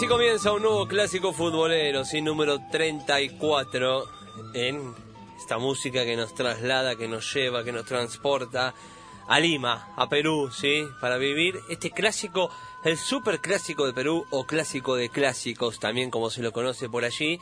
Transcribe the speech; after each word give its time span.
Así 0.00 0.08
comienza 0.08 0.54
un 0.54 0.62
nuevo 0.62 0.88
clásico 0.88 1.34
futbolero, 1.34 2.06
sin 2.06 2.24
número 2.24 2.58
34, 2.70 4.08
en 4.54 4.94
esta 5.36 5.58
música 5.58 6.06
que 6.06 6.16
nos 6.16 6.34
traslada, 6.34 6.96
que 6.96 7.06
nos 7.06 7.34
lleva, 7.34 7.62
que 7.64 7.70
nos 7.70 7.84
transporta 7.84 8.72
a 9.28 9.38
Lima, 9.38 9.92
a 9.96 10.08
Perú, 10.08 10.50
¿sí? 10.50 10.84
Para 11.02 11.18
vivir 11.18 11.60
este 11.68 11.90
clásico, 11.90 12.48
el 12.82 12.96
super 12.96 13.40
clásico 13.40 13.84
de 13.84 13.92
Perú 13.92 14.24
o 14.30 14.46
clásico 14.46 14.96
de 14.96 15.10
clásicos, 15.10 15.78
también 15.78 16.10
como 16.10 16.30
se 16.30 16.40
lo 16.40 16.50
conoce 16.50 16.88
por 16.88 17.04
allí. 17.04 17.38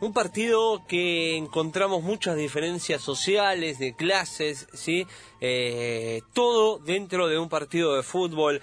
Un 0.00 0.12
partido 0.12 0.82
que 0.88 1.36
encontramos 1.36 2.02
muchas 2.02 2.34
diferencias 2.34 3.00
sociales, 3.00 3.78
de 3.78 3.94
clases, 3.94 4.66
¿sí? 4.72 5.06
Eh, 5.40 6.22
todo 6.32 6.80
dentro 6.80 7.28
de 7.28 7.38
un 7.38 7.48
partido 7.48 7.94
de 7.94 8.02
fútbol 8.02 8.60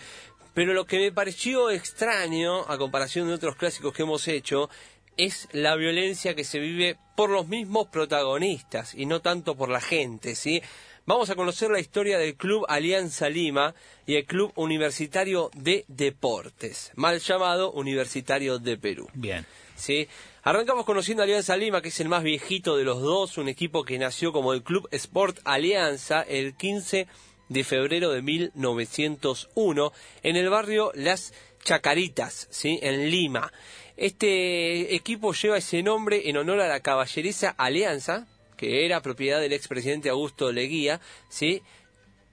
pero 0.54 0.74
lo 0.74 0.86
que 0.86 1.00
me 1.00 1.12
pareció 1.12 1.70
extraño, 1.70 2.62
a 2.70 2.78
comparación 2.78 3.28
de 3.28 3.34
otros 3.34 3.56
clásicos 3.56 3.94
que 3.94 4.04
hemos 4.04 4.28
hecho, 4.28 4.70
es 5.18 5.50
la 5.52 5.76
violencia 5.76 6.34
que 6.34 6.44
se 6.44 6.60
vive 6.60 6.98
por 7.16 7.30
los 7.30 7.48
mismos 7.48 7.88
protagonistas 7.88 8.96
y 8.96 9.06
no 9.06 9.20
tanto 9.20 9.56
por 9.56 9.70
la 9.70 9.82
gente, 9.82 10.36
¿sí? 10.36 10.62
Vamos 11.06 11.30
a 11.30 11.36
conocer 11.36 11.72
la 11.72 11.80
historia 11.80 12.18
del 12.20 12.36
Club 12.36 12.66
Alianza 12.70 13.30
Lima 13.30 13.74
y 14.06 14.16
el 14.16 14.26
Club 14.26 14.54
Universitario 14.56 15.50
de 15.56 15.84
Deportes, 15.88 16.92
mal 16.96 17.20
llamado 17.20 17.72
Universitario 17.72 18.60
de 18.60 18.78
Perú. 18.78 19.10
Bien. 19.14 19.46
¿Sí? 19.76 20.08
Arrancamos 20.44 20.86
conociendo 20.86 21.24
a 21.24 21.26
Alianza 21.26 21.58
Lima, 21.58 21.82
que 21.82 21.90
es 21.90 22.00
el 22.00 22.10
más 22.10 22.24
viejito 22.24 22.78
de 22.78 22.84
los 22.84 23.02
dos, 23.02 23.38
un 23.38 23.50
equipo 23.50 23.84
que 23.84 23.98
nació 23.98 24.32
como 24.32 24.54
el 24.54 24.62
Club 24.62 24.88
Sport 24.92 25.40
Alianza 25.46 26.22
el 26.22 26.56
15 26.56 27.08
de 27.50 27.64
febrero 27.64 28.12
de 28.12 28.22
1901 28.22 29.92
en 30.24 30.36
el 30.36 30.50
barrio 30.50 30.92
Las 30.96 31.34
Chacaritas, 31.64 32.48
¿sí? 32.50 32.80
en 32.82 33.10
Lima. 33.10 33.52
Este 33.98 34.96
equipo 34.96 35.34
lleva 35.34 35.58
ese 35.58 35.84
nombre 35.84 36.30
en 36.30 36.38
honor 36.38 36.62
a 36.62 36.68
la 36.68 36.80
caballeriza 36.80 37.50
Alianza, 37.58 38.28
que 38.56 38.86
era 38.86 39.02
propiedad 39.02 39.42
del 39.42 39.54
expresidente 39.54 40.10
Augusto 40.10 40.52
Leguía, 40.52 41.02
¿sí? 41.28 41.62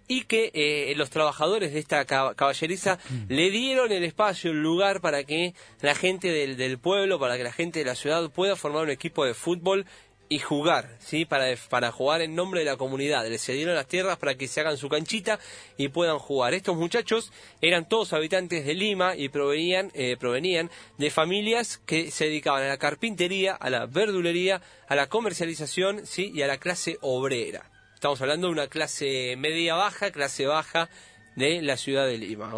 y 0.09 0.23
que 0.25 0.51
eh, 0.55 0.95
los 0.97 1.11
trabajadores 1.11 1.73
de 1.73 1.81
esta 1.81 2.05
caballeriza 2.05 2.99
le 3.29 3.51
dieron 3.51 3.91
el 3.91 4.05
espacio, 4.05 4.53
el 4.53 4.63
lugar 4.63 5.01
para 5.01 5.25
que 5.25 5.55
la 5.81 5.95
gente 5.95 6.31
del, 6.31 6.57
del, 6.57 6.79
pueblo, 6.79 7.19
para 7.19 7.37
que 7.37 7.43
la 7.43 7.53
gente 7.53 7.81
de 7.81 7.85
la 7.85 7.97
ciudad 7.97 8.31
pueda 8.31 8.55
formar 8.55 8.85
un 8.85 8.91
equipo 8.91 9.25
de 9.25 9.35
fútbol 9.35 9.87
y 10.29 10.39
jugar, 10.39 10.97
¿sí? 10.99 11.25
Para, 11.25 11.47
para 11.71 11.93
jugar 11.93 12.21
en 12.23 12.35
nombre 12.35 12.61
de 12.61 12.67
la 12.67 12.77
comunidad. 12.77 13.27
Les 13.29 13.45
cedieron 13.45 13.75
las 13.75 13.87
tierras 13.87 14.19
para 14.19 14.35
que 14.35 14.49
se 14.49 14.61
hagan 14.61 14.77
su 14.77 14.89
canchita 14.89 15.39
y 15.77 15.89
puedan 15.89 16.19
jugar. 16.19 16.55
Estos 16.55 16.77
muchachos 16.77 17.33
eran 17.61 17.89
todos 17.89 18.13
habitantes 18.13 18.65
de 18.65 18.75
Lima 18.75 19.17
y 19.17 19.29
provenían, 19.29 19.91
eh, 19.95 20.17
provenían 20.19 20.71
de 20.99 21.11
familias 21.11 21.79
que 21.79 22.11
se 22.11 22.27
dedicaban 22.27 22.63
a 22.63 22.69
la 22.69 22.79
carpintería, 22.79 23.55
a 23.55 23.71
la 23.71 23.87
verdulería, 23.87 24.61
a 24.89 24.97
la 24.97 25.09
comercialización, 25.09 26.07
¿sí? 26.07 26.31
Y 26.35 26.43
a 26.43 26.47
la 26.47 26.59
clase 26.59 26.99
obrera. 27.01 27.71
Estamos 27.95 28.21
hablando 28.21 28.49
de 28.49 28.53
una 28.53 28.67
clase 28.69 29.37
media 29.39 29.75
baja, 29.75 30.11
clase 30.11 30.47
baja 30.47 30.91
de 31.37 31.63
la 31.63 31.77
ciudad 31.77 32.07
de 32.07 32.19
Lima. 32.19 32.53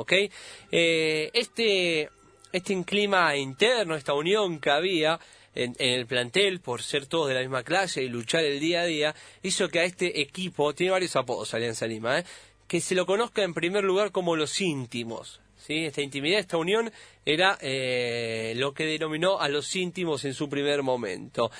Eh, 0.70 1.30
este, 1.34 2.08
este 2.52 2.84
clima 2.84 3.36
interno, 3.36 3.94
esta 3.94 4.14
unión 4.14 4.60
que 4.60 4.70
había, 4.70 5.20
en, 5.54 5.74
el 5.78 6.06
plantel, 6.06 6.60
por 6.60 6.82
ser 6.82 7.06
todos 7.06 7.28
de 7.28 7.34
la 7.34 7.40
misma 7.40 7.62
clase 7.62 8.02
y 8.02 8.08
luchar 8.08 8.44
el 8.44 8.60
día 8.60 8.82
a 8.82 8.86
día, 8.86 9.14
hizo 9.42 9.68
que 9.68 9.80
a 9.80 9.84
este 9.84 10.20
equipo, 10.20 10.74
tiene 10.74 10.92
varios 10.92 11.16
apodos 11.16 11.54
Alianza 11.54 11.86
Lima, 11.86 12.20
¿eh? 12.20 12.24
que 12.66 12.80
se 12.80 12.94
lo 12.94 13.06
conozca 13.06 13.42
en 13.42 13.54
primer 13.54 13.84
lugar 13.84 14.12
como 14.12 14.36
los 14.36 14.60
íntimos. 14.60 15.40
¿sí? 15.56 15.86
Esta 15.86 16.02
intimidad, 16.02 16.40
esta 16.40 16.58
unión, 16.58 16.92
era 17.24 17.58
eh, 17.60 18.52
lo 18.56 18.72
que 18.72 18.84
denominó 18.84 19.40
a 19.40 19.48
los 19.48 19.74
íntimos 19.74 20.24
en 20.24 20.34
su 20.34 20.48
primer 20.48 20.82
momento. 20.82 21.50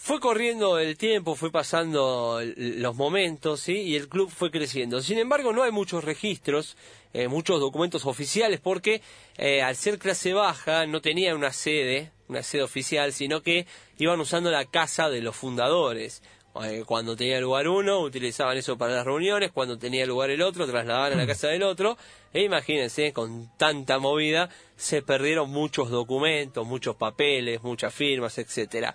Fue 0.00 0.20
corriendo 0.20 0.78
el 0.78 0.96
tiempo, 0.96 1.34
fue 1.34 1.50
pasando 1.50 2.40
los 2.56 2.94
momentos, 2.94 3.60
¿sí? 3.60 3.72
Y 3.72 3.96
el 3.96 4.08
club 4.08 4.30
fue 4.30 4.52
creciendo. 4.52 5.00
Sin 5.00 5.18
embargo, 5.18 5.52
no 5.52 5.64
hay 5.64 5.72
muchos 5.72 6.04
registros, 6.04 6.76
eh, 7.12 7.26
muchos 7.26 7.58
documentos 7.58 8.06
oficiales, 8.06 8.60
porque 8.60 9.02
eh, 9.36 9.60
al 9.60 9.74
ser 9.74 9.98
clase 9.98 10.32
baja 10.34 10.86
no 10.86 11.00
tenía 11.00 11.34
una 11.34 11.52
sede, 11.52 12.12
una 12.28 12.42
sede 12.42 12.62
oficial, 12.62 13.12
sino 13.12 13.42
que 13.42 13.66
iban 13.98 14.20
usando 14.20 14.50
la 14.50 14.64
casa 14.64 15.08
de 15.08 15.22
los 15.22 15.36
fundadores. 15.36 16.22
Eh, 16.64 16.82
cuando 16.86 17.14
tenía 17.14 17.40
lugar 17.40 17.68
uno, 17.68 18.00
utilizaban 18.00 18.56
eso 18.56 18.76
para 18.76 18.94
las 18.94 19.04
reuniones, 19.04 19.52
cuando 19.52 19.78
tenía 19.78 20.06
lugar 20.06 20.30
el 20.30 20.42
otro, 20.42 20.66
trasladaban 20.66 21.12
a 21.12 21.16
la 21.16 21.26
casa 21.26 21.48
del 21.48 21.62
otro. 21.62 21.96
E 22.32 22.42
imagínense, 22.42 23.12
con 23.12 23.50
tanta 23.56 23.98
movida, 23.98 24.48
se 24.76 25.02
perdieron 25.02 25.50
muchos 25.50 25.90
documentos, 25.90 26.66
muchos 26.66 26.96
papeles, 26.96 27.62
muchas 27.62 27.94
firmas, 27.94 28.38
etcétera. 28.38 28.94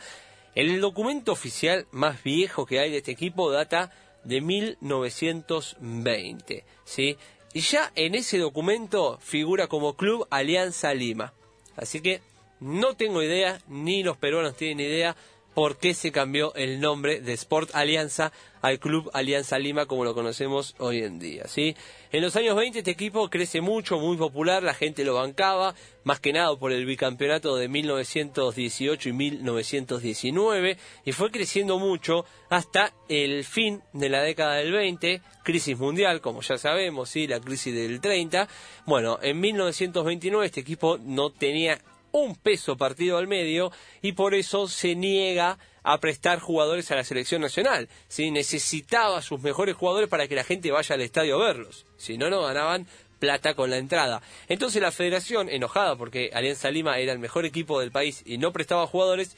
El 0.56 0.82
documento 0.82 1.32
oficial 1.32 1.88
más 1.92 2.22
viejo 2.22 2.66
que 2.66 2.80
hay 2.80 2.92
de 2.92 2.98
este 2.98 3.12
equipo 3.12 3.52
data 3.52 3.92
de 4.24 4.42
1920, 4.42 6.66
¿sí? 6.86 7.18
Y 7.54 7.62
ya 7.62 7.92
en 7.96 8.16
ese 8.16 8.40
documento 8.40 9.20
figura 9.20 9.68
como 9.68 9.96
Club 9.96 10.28
Alianza 10.30 10.94
Lima. 10.94 11.34
Así 11.76 12.02
que 12.02 12.22
no 12.64 12.96
tengo 12.96 13.22
idea, 13.22 13.60
ni 13.68 14.04
los 14.04 14.18
peruanos 14.18 14.56
tienen 14.56 14.80
idea 14.80 15.16
por 15.54 15.78
qué 15.78 15.94
se 15.94 16.12
cambió 16.12 16.54
el 16.56 16.80
nombre 16.80 17.22
de 17.22 17.34
Sport 17.34 17.72
Alianza 17.74 18.32
al 18.62 18.80
Club 18.80 19.12
Alianza 19.14 19.60
Lima 19.60 19.86
como 19.86 20.06
lo 20.06 20.14
conocemos 20.14 20.74
hoy 20.80 21.04
en 21.04 21.20
día. 21.20 21.48
¿sí? 21.48 21.76
En 22.12 22.22
los 22.22 22.36
años 22.36 22.56
20 22.56 22.80
este 22.80 22.92
equipo 22.92 23.30
crece 23.30 23.62
mucho, 23.62 24.00
muy 24.00 24.16
popular, 24.18 24.64
la 24.64 24.74
gente 24.74 25.04
lo 25.04 25.16
bancaba, 25.16 25.76
más 26.06 26.20
que 26.20 26.34
nada 26.34 26.56
por 26.56 26.72
el 26.72 26.86
bicampeonato 26.86 27.56
de 27.58 27.68
1918 27.68 29.10
y 29.10 29.14
1919, 29.14 30.78
y 31.06 31.12
fue 31.12 31.30
creciendo 31.30 31.78
mucho 31.78 32.26
hasta 32.50 32.94
el 33.10 33.44
fin 33.44 33.82
de 33.92 34.10
la 34.10 34.22
década 34.22 34.56
del 34.56 34.72
20, 34.72 35.22
crisis 35.44 35.78
mundial, 35.78 36.22
como 36.22 36.42
ya 36.42 36.58
sabemos, 36.58 37.10
¿sí? 37.10 37.28
la 37.28 37.42
crisis 37.42 37.76
del 37.76 38.00
30. 38.00 38.48
Bueno, 38.86 39.20
en 39.22 39.40
1929 39.42 40.46
este 40.46 40.62
equipo 40.62 40.98
no 40.98 41.32
tenía 41.32 41.80
un 42.14 42.36
peso 42.36 42.78
partido 42.78 43.18
al 43.18 43.28
medio 43.28 43.72
y 44.02 44.14
por 44.14 44.36
eso 44.36 44.70
se 44.70 44.96
niega 44.96 45.58
a 45.84 46.00
prestar 46.00 46.40
jugadores 46.40 46.90
a 46.92 46.96
la 46.96 47.04
selección 47.04 47.42
nacional. 47.42 47.90
¿sí? 48.08 48.32
Necesitaba 48.32 49.22
sus 49.22 49.42
mejores 49.42 49.76
jugadores 49.76 50.08
para 50.08 50.28
que 50.28 50.36
la 50.36 50.46
gente 50.46 50.72
vaya 50.72 50.96
al 50.96 51.02
estadio 51.02 51.36
a 51.36 51.46
verlos. 51.46 51.86
Si 51.98 52.18
no, 52.18 52.30
no 52.30 52.42
ganaban 52.42 52.88
plata 53.20 53.56
con 53.56 53.70
la 53.70 53.78
entrada. 53.78 54.22
Entonces 54.48 54.82
la 54.82 54.92
federación, 54.92 55.50
enojada 55.50 55.96
porque 55.96 56.30
Alianza 56.34 56.72
Lima 56.72 57.00
era 57.00 57.12
el 57.12 57.20
mejor 57.20 57.46
equipo 57.46 57.80
del 57.80 57.92
país 57.92 58.22
y 58.26 58.38
no 58.38 58.54
prestaba 58.54 58.88
jugadores, 58.88 59.36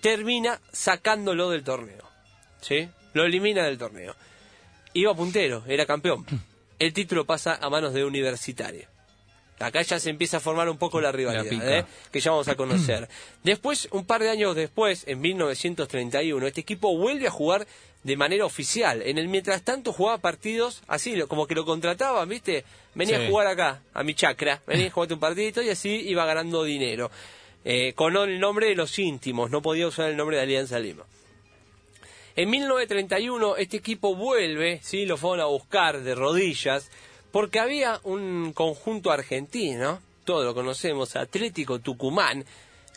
termina 0.00 0.60
sacándolo 0.72 1.50
del 1.50 1.64
torneo. 1.64 2.04
¿Sí? 2.60 2.88
Lo 3.14 3.24
elimina 3.24 3.64
del 3.64 3.78
torneo. 3.78 4.14
Iba 4.94 5.14
puntero, 5.14 5.62
era 5.68 5.86
campeón. 5.86 6.26
El 6.78 6.92
título 6.92 7.24
pasa 7.24 7.58
a 7.60 7.70
manos 7.70 7.94
de 7.94 8.04
Universitario. 8.04 8.95
Acá 9.58 9.80
ya 9.82 9.98
se 9.98 10.10
empieza 10.10 10.36
a 10.36 10.40
formar 10.40 10.68
un 10.68 10.76
poco 10.76 11.00
la 11.00 11.12
rivalidad, 11.12 11.78
¿eh? 11.78 11.84
que 12.12 12.20
ya 12.20 12.30
vamos 12.30 12.48
a 12.48 12.56
conocer. 12.56 13.08
Después, 13.42 13.88
un 13.90 14.04
par 14.04 14.22
de 14.22 14.28
años 14.28 14.54
después, 14.54 15.04
en 15.06 15.20
1931, 15.20 16.46
este 16.46 16.60
equipo 16.60 16.96
vuelve 16.96 17.26
a 17.26 17.30
jugar 17.30 17.66
de 18.02 18.16
manera 18.16 18.44
oficial. 18.44 19.02
En 19.02 19.18
el 19.18 19.28
mientras 19.28 19.62
tanto 19.62 19.92
jugaba 19.92 20.18
partidos 20.18 20.82
así, 20.86 21.20
como 21.22 21.46
que 21.46 21.54
lo 21.54 21.64
contrataban, 21.64 22.28
¿viste? 22.28 22.64
Venía 22.94 23.18
a 23.18 23.28
jugar 23.28 23.46
acá, 23.46 23.80
a 23.94 24.02
mi 24.02 24.14
chacra, 24.14 24.62
venía 24.66 24.88
a 24.88 24.90
jugar 24.92 25.12
un 25.12 25.20
partidito 25.20 25.62
y 25.62 25.70
así 25.70 25.90
iba 25.90 26.26
ganando 26.26 26.62
dinero. 26.62 27.10
Eh, 27.64 27.94
con 27.94 28.16
el 28.16 28.38
nombre 28.38 28.68
de 28.68 28.74
los 28.74 28.98
íntimos, 28.98 29.50
no 29.50 29.62
podía 29.62 29.88
usar 29.88 30.10
el 30.10 30.16
nombre 30.16 30.36
de 30.36 30.42
Alianza 30.42 30.78
Lima. 30.78 31.04
En 32.36 32.50
1931 32.50 33.56
este 33.56 33.78
equipo 33.78 34.14
vuelve, 34.14 34.80
sí, 34.82 35.06
lo 35.06 35.16
fueron 35.16 35.40
a 35.40 35.46
buscar 35.46 36.02
de 36.02 36.14
rodillas 36.14 36.90
porque 37.36 37.60
había 37.60 38.00
un 38.04 38.54
conjunto 38.54 39.10
argentino, 39.10 40.00
todos 40.24 40.42
lo 40.42 40.54
conocemos, 40.54 41.16
Atlético 41.16 41.80
Tucumán, 41.80 42.46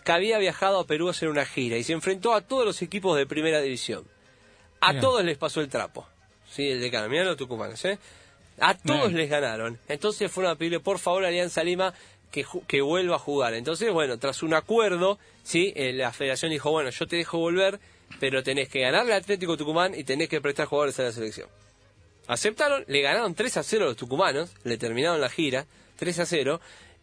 que 0.06 0.12
había 0.14 0.38
viajado 0.38 0.80
a 0.80 0.88
Perú 0.88 1.10
a 1.10 1.12
hacer 1.12 1.28
una 1.28 1.46
gira 1.46 1.76
y 1.76 1.84
se 1.84 1.92
enfrentó 1.92 2.34
a 2.34 2.40
todos 2.40 2.66
los 2.66 2.82
equipos 2.82 3.18
de 3.18 3.26
primera 3.26 3.60
división. 3.60 4.06
A 4.80 4.98
todos 5.02 5.26
les 5.26 5.38
pasó 5.38 5.60
el 5.60 5.68
trapo. 5.68 6.08
Sí, 6.50 6.70
el 6.70 6.80
decano, 6.80 7.10
mirá 7.10 7.26
los 7.26 7.36
tucumanos, 7.36 7.84
¿eh? 7.84 8.00
A 8.62 8.76
todos 8.76 9.08
Bien. 9.08 9.18
les 9.18 9.30
ganaron. 9.30 9.78
Entonces 9.90 10.32
fueron 10.32 10.54
a 10.54 10.56
pedirle, 10.56 10.80
por 10.80 11.00
favor, 11.00 11.26
a 11.26 11.28
Alianza 11.28 11.62
Lima 11.62 11.94
que, 12.32 12.46
que 12.66 12.80
vuelva 12.80 13.18
a 13.18 13.20
jugar. 13.20 13.54
Entonces, 13.56 13.92
bueno, 13.92 14.20
tras 14.20 14.42
un 14.42 14.54
acuerdo, 14.54 15.20
¿sí? 15.44 15.74
Eh, 15.76 15.92
la 15.92 16.14
federación 16.14 16.52
dijo, 16.52 16.72
bueno, 16.72 16.92
yo 16.92 17.08
te 17.08 17.18
dejo 17.18 17.40
volver, 17.40 17.82
pero 18.22 18.42
tenés 18.42 18.70
que 18.70 18.80
ganarle 18.80 19.12
al 19.12 19.20
Atlético 19.20 19.58
Tucumán 19.58 19.96
y 19.96 20.06
tenés 20.06 20.30
que 20.30 20.40
prestar 20.40 20.68
jugadores 20.68 20.98
a 21.02 21.04
la 21.04 21.12
selección. 21.12 21.50
Aceptaron, 22.30 22.86
le 22.88 23.02
ganaron 23.02 23.34
3 23.34 23.58
a 23.58 23.64
0 23.64 23.86
a 23.86 23.88
los 23.88 23.98
tucumanos, 23.98 24.52
le 24.64 24.78
terminaron 24.78 25.20
la 25.20 25.30
gira, 25.30 25.66
3 25.96 26.20
a 26.20 26.26
0, 26.28 26.62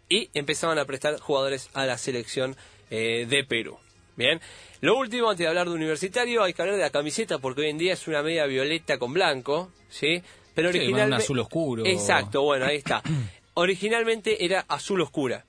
y 0.08 0.30
empezaban 0.34 0.78
a 0.78 0.84
prestar 0.84 1.18
jugadores 1.18 1.68
a 1.74 1.84
la 1.84 1.98
selección 1.98 2.56
eh, 2.90 3.26
de 3.28 3.42
Perú. 3.42 3.76
Bien, 4.14 4.40
lo 4.82 4.96
último, 4.96 5.28
antes 5.28 5.42
de 5.42 5.48
hablar 5.48 5.68
de 5.68 5.74
universitario, 5.74 6.44
hay 6.44 6.54
que 6.54 6.62
hablar 6.62 6.76
de 6.76 6.82
la 6.82 6.90
camiseta, 6.90 7.40
porque 7.40 7.62
hoy 7.62 7.70
en 7.70 7.78
día 7.78 7.94
es 7.94 8.06
una 8.06 8.22
media 8.22 8.46
violeta 8.46 8.98
con 8.98 9.12
blanco, 9.12 9.72
¿sí? 9.90 10.22
Pero 10.54 10.70
Sí, 10.70 10.78
originalmente... 10.78 11.16
un 11.16 11.20
azul 11.20 11.38
oscuro. 11.40 11.84
Exacto, 11.84 12.42
bueno, 12.42 12.66
ahí 12.66 12.76
está. 12.76 13.02
Originalmente 13.54 14.44
era 14.44 14.64
azul 14.68 15.00
oscura. 15.00 15.44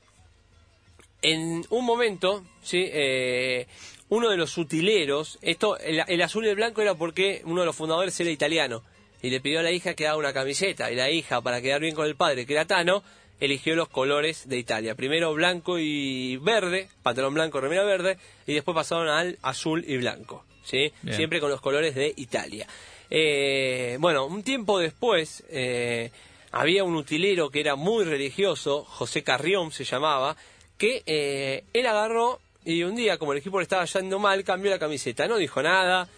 En 1.22 1.64
un 1.70 1.86
momento, 1.86 2.44
¿sí? 2.64 2.84
Eh, 2.92 3.68
uno 4.10 4.30
de 4.32 4.38
los 4.38 4.58
utileros, 4.58 5.38
esto, 5.44 5.78
el, 5.78 6.02
el 6.08 6.22
azul 6.24 6.46
y 6.48 6.50
el 6.50 6.56
blanco 6.56 6.82
era 6.82 6.96
porque 6.96 7.44
uno 7.46 7.62
de 7.62 7.68
los 7.68 7.76
fundadores 7.76 8.20
era 8.20 8.32
italiano 8.32 8.82
y 9.22 9.30
le 9.30 9.40
pidió 9.40 9.60
a 9.60 9.64
la 9.64 9.72
hija 9.72 9.94
que 9.94 10.08
haga 10.08 10.18
una 10.18 10.34
camiseta 10.34 10.92
y 10.92 10.96
la 10.96 11.10
hija, 11.10 11.42
para 11.42 11.62
quedar 11.62 11.82
bien 11.82 11.96
con 11.96 12.06
el 12.06 12.16
padre, 12.16 12.46
que 12.46 12.54
era 12.54 12.66
Tano, 12.66 13.04
eligió 13.40 13.76
los 13.76 13.90
colores 13.90 14.48
de 14.48 14.58
Italia. 14.58 14.96
Primero 14.96 15.34
blanco 15.34 15.80
y 15.80 16.38
verde, 16.38 16.90
pantalón 17.04 17.34
blanco, 17.34 17.62
remera 17.62 17.84
verde, 17.84 18.18
y 18.46 18.54
después 18.54 18.76
pasaron 18.76 19.10
al 19.10 19.38
azul 19.42 19.84
y 19.88 19.98
blanco, 19.98 20.46
¿sí? 20.64 20.92
Bien. 21.02 21.16
Siempre 21.16 21.40
con 21.40 21.50
los 21.50 21.62
colores 21.62 21.96
de 21.96 22.14
Italia. 22.18 22.68
Eh, 23.10 23.98
bueno, 24.00 24.26
un 24.26 24.44
tiempo 24.44 24.80
después 24.80 25.44
eh, 25.50 26.12
había 26.52 26.84
un 26.84 26.96
utilero 26.96 27.50
que 27.50 27.60
era 27.60 27.76
muy 27.76 28.04
religioso, 28.04 28.84
José 28.84 29.24
Carrión 29.24 29.72
se 29.72 29.84
llamaba, 29.84 30.36
que 30.78 31.04
eh, 31.06 31.64
él 31.74 31.88
agarró 31.88 32.40
y 32.66 32.84
un 32.84 32.96
día, 32.96 33.18
como 33.18 33.32
el 33.32 33.38
equipo 33.38 33.60
le 33.60 33.64
estaba 33.64 33.86
yendo 33.86 34.20
mal, 34.20 34.44
cambió 34.44 34.70
la 34.70 34.78
camiseta. 34.78 35.26
No 35.26 35.38
dijo 35.38 35.64
nada, 35.64 36.10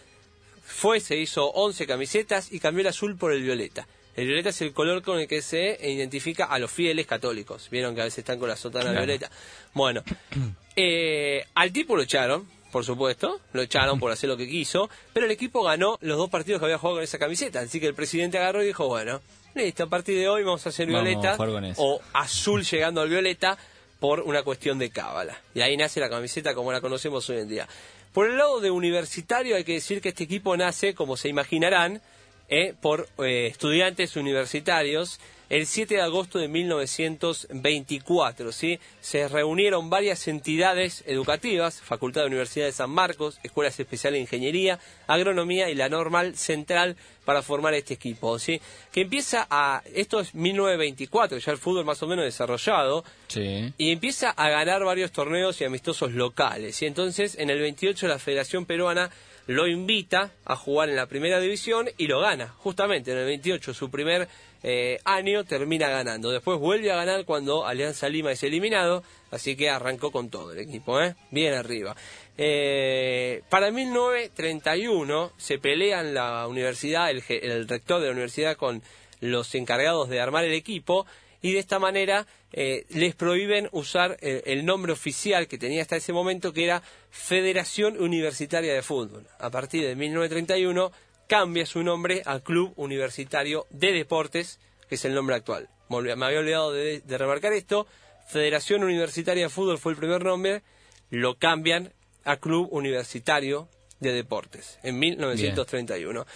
fue, 0.70 1.00
se 1.00 1.16
hizo 1.16 1.46
11 1.50 1.86
camisetas 1.86 2.52
y 2.52 2.60
cambió 2.60 2.80
el 2.82 2.86
azul 2.88 3.16
por 3.16 3.32
el 3.32 3.42
violeta. 3.42 3.86
El 4.16 4.26
violeta 4.26 4.50
es 4.50 4.60
el 4.62 4.72
color 4.72 5.02
con 5.02 5.18
el 5.20 5.28
que 5.28 5.40
se 5.42 5.78
identifica 5.88 6.44
a 6.46 6.58
los 6.58 6.70
fieles 6.70 7.06
católicos. 7.06 7.68
Vieron 7.70 7.94
que 7.94 8.00
a 8.00 8.04
veces 8.04 8.18
están 8.18 8.38
con 8.38 8.48
la 8.48 8.56
sotana 8.56 8.86
Claro. 8.90 8.98
violeta. 8.98 9.30
Bueno, 9.72 10.02
eh, 10.76 11.44
al 11.54 11.72
tipo 11.72 11.96
lo 11.96 12.02
echaron, 12.02 12.46
por 12.72 12.84
supuesto, 12.84 13.40
lo 13.52 13.62
echaron 13.62 13.98
por 13.98 14.12
hacer 14.12 14.28
lo 14.28 14.36
que 14.36 14.48
quiso, 14.48 14.88
pero 15.12 15.26
el 15.26 15.32
equipo 15.32 15.62
ganó 15.62 15.98
los 16.00 16.16
dos 16.18 16.30
partidos 16.30 16.60
que 16.60 16.66
había 16.66 16.78
jugado 16.78 16.96
con 16.96 17.04
esa 17.04 17.18
camiseta. 17.18 17.60
Así 17.60 17.80
que 17.80 17.86
el 17.86 17.94
presidente 17.94 18.38
agarró 18.38 18.62
y 18.62 18.66
dijo, 18.66 18.86
bueno, 18.86 19.20
listo, 19.54 19.84
a 19.84 19.88
partir 19.88 20.18
de 20.18 20.28
hoy 20.28 20.42
vamos 20.44 20.64
a 20.66 20.68
hacer 20.70 20.86
violeta 20.86 21.36
o 21.76 22.00
azul 22.12 22.64
llegando 22.64 23.00
al 23.00 23.08
violeta 23.08 23.58
por 23.98 24.20
una 24.20 24.42
cuestión 24.42 24.78
de 24.78 24.90
cábala. 24.90 25.40
Y 25.54 25.60
ahí 25.60 25.76
nace 25.76 26.00
la 26.00 26.08
camiseta 26.08 26.54
como 26.54 26.72
la 26.72 26.80
conocemos 26.80 27.28
hoy 27.30 27.38
en 27.38 27.48
día. 27.48 27.68
Por 28.12 28.28
el 28.28 28.38
lado 28.38 28.60
de 28.60 28.72
universitario 28.72 29.54
hay 29.54 29.62
que 29.62 29.74
decir 29.74 30.00
que 30.00 30.08
este 30.08 30.24
equipo 30.24 30.56
nace, 30.56 30.94
como 30.94 31.16
se 31.16 31.28
imaginarán, 31.28 32.02
eh, 32.50 32.74
por 32.80 33.08
eh, 33.18 33.46
estudiantes 33.46 34.16
universitarios 34.16 35.18
el 35.50 35.66
7 35.66 35.96
de 35.96 36.00
agosto 36.00 36.38
de 36.38 36.46
1924. 36.46 38.52
¿sí? 38.52 38.78
Se 39.00 39.26
reunieron 39.28 39.90
varias 39.90 40.28
entidades 40.28 41.02
educativas, 41.06 41.80
Facultad 41.80 42.20
de 42.22 42.28
Universidad 42.28 42.66
de 42.66 42.72
San 42.72 42.90
Marcos, 42.90 43.40
Escuelas 43.42 43.78
Especiales 43.80 44.18
de 44.18 44.22
Ingeniería, 44.22 44.78
Agronomía 45.08 45.68
y 45.68 45.74
la 45.74 45.88
Normal 45.88 46.36
Central 46.36 46.96
para 47.24 47.42
formar 47.42 47.74
este 47.74 47.94
equipo. 47.94 48.38
¿sí? 48.38 48.60
Que 48.92 49.00
empieza 49.02 49.44
a... 49.50 49.82
Esto 49.92 50.20
es 50.20 50.34
1924, 50.36 51.38
ya 51.38 51.50
el 51.52 51.58
fútbol 51.58 51.84
más 51.84 52.00
o 52.02 52.06
menos 52.06 52.24
desarrollado, 52.24 53.04
Sí. 53.26 53.72
y 53.76 53.90
empieza 53.90 54.30
a 54.30 54.48
ganar 54.50 54.84
varios 54.84 55.10
torneos 55.12 55.60
y 55.60 55.64
amistosos 55.64 56.12
locales. 56.12 56.80
Y 56.82 56.86
entonces 56.86 57.36
en 57.38 57.50
el 57.50 57.58
28 57.60 58.06
la 58.06 58.20
Federación 58.20 58.66
Peruana 58.66 59.10
lo 59.46 59.66
invita 59.66 60.32
a 60.44 60.56
jugar 60.56 60.88
en 60.88 60.96
la 60.96 61.06
primera 61.06 61.40
división 61.40 61.88
y 61.96 62.06
lo 62.06 62.20
gana. 62.20 62.48
Justamente 62.58 63.12
en 63.12 63.18
el 63.18 63.26
28 63.26 63.74
su 63.74 63.90
primer 63.90 64.28
eh, 64.62 64.98
año 65.04 65.44
termina 65.44 65.88
ganando. 65.88 66.30
Después 66.30 66.58
vuelve 66.58 66.92
a 66.92 66.96
ganar 66.96 67.24
cuando 67.24 67.66
Alianza 67.66 68.08
Lima 68.08 68.32
es 68.32 68.42
eliminado. 68.42 69.02
Así 69.30 69.56
que 69.56 69.70
arrancó 69.70 70.10
con 70.10 70.28
todo 70.28 70.52
el 70.52 70.58
equipo, 70.58 71.00
¿eh? 71.00 71.14
bien 71.30 71.54
arriba. 71.54 71.94
Eh, 72.36 73.42
para 73.48 73.70
1931 73.70 75.32
se 75.36 75.58
pelean 75.58 76.14
la 76.14 76.46
universidad, 76.48 77.10
el, 77.10 77.22
el 77.28 77.68
rector 77.68 78.00
de 78.00 78.06
la 78.06 78.12
universidad 78.12 78.56
con 78.56 78.82
los 79.20 79.54
encargados 79.54 80.08
de 80.08 80.20
armar 80.20 80.44
el 80.44 80.54
equipo 80.54 81.06
y 81.42 81.52
de 81.52 81.58
esta 81.58 81.78
manera 81.78 82.26
eh, 82.52 82.84
les 82.90 83.14
prohíben 83.14 83.68
usar 83.72 84.16
eh, 84.20 84.42
el 84.46 84.64
nombre 84.64 84.92
oficial 84.92 85.48
que 85.48 85.58
tenía 85.58 85.82
hasta 85.82 85.96
ese 85.96 86.12
momento 86.12 86.52
que 86.52 86.64
era 86.64 86.82
Federación 87.10 88.00
Universitaria 88.00 88.74
de 88.74 88.82
Fútbol. 88.82 89.26
A 89.38 89.50
partir 89.50 89.86
de 89.86 89.94
1931 89.96 90.92
cambia 91.26 91.64
su 91.66 91.82
nombre 91.82 92.22
a 92.26 92.40
Club 92.40 92.72
Universitario 92.76 93.66
de 93.70 93.92
Deportes, 93.92 94.58
que 94.88 94.96
es 94.96 95.04
el 95.04 95.14
nombre 95.14 95.36
actual. 95.36 95.68
Me 95.88 96.12
había 96.24 96.40
olvidado 96.40 96.72
de, 96.72 97.00
de 97.00 97.18
remarcar 97.18 97.52
esto. 97.52 97.86
Federación 98.28 98.84
Universitaria 98.84 99.44
de 99.44 99.48
Fútbol 99.48 99.78
fue 99.78 99.92
el 99.92 99.98
primer 99.98 100.24
nombre, 100.24 100.62
lo 101.10 101.36
cambian 101.36 101.92
a 102.24 102.36
Club 102.36 102.68
Universitario 102.70 103.68
de 103.98 104.12
Deportes 104.12 104.78
en 104.82 104.98
1931 104.98 106.26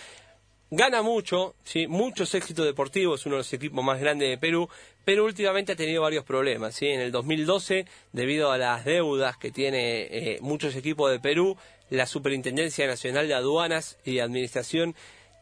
gana 0.77 1.03
mucho, 1.03 1.55
¿sí? 1.65 1.87
muchos 1.87 2.35
éxitos 2.35 2.65
deportivos, 2.65 3.27
uno 3.27 3.37
de 3.37 3.41
los 3.41 3.53
equipos 3.53 3.85
más 3.85 4.01
grandes 4.01 4.29
de 4.29 4.39
Perú, 4.39 4.69
pero 5.05 5.25
últimamente 5.25 5.73
ha 5.73 5.77
tenido 5.77 6.03
varios 6.03 6.25
problemas. 6.25 6.75
¿sí? 6.75 6.87
En 6.89 7.01
el 7.01 7.13
2012, 7.13 7.87
debido 8.13 8.51
a 8.51 8.59
las 8.59 8.85
deudas 8.85 9.37
que 9.37 9.51
tiene 9.51 10.03
eh, 10.03 10.39
muchos 10.41 10.75
equipos 10.77 11.11
de 11.11 11.21
Perú, 11.21 11.57
la 11.91 12.07
Superintendencia 12.07 12.87
Nacional 12.87 13.29
de 13.29 13.35
Aduanas 13.35 13.99
y 14.05 14.19
Administración 14.19 14.95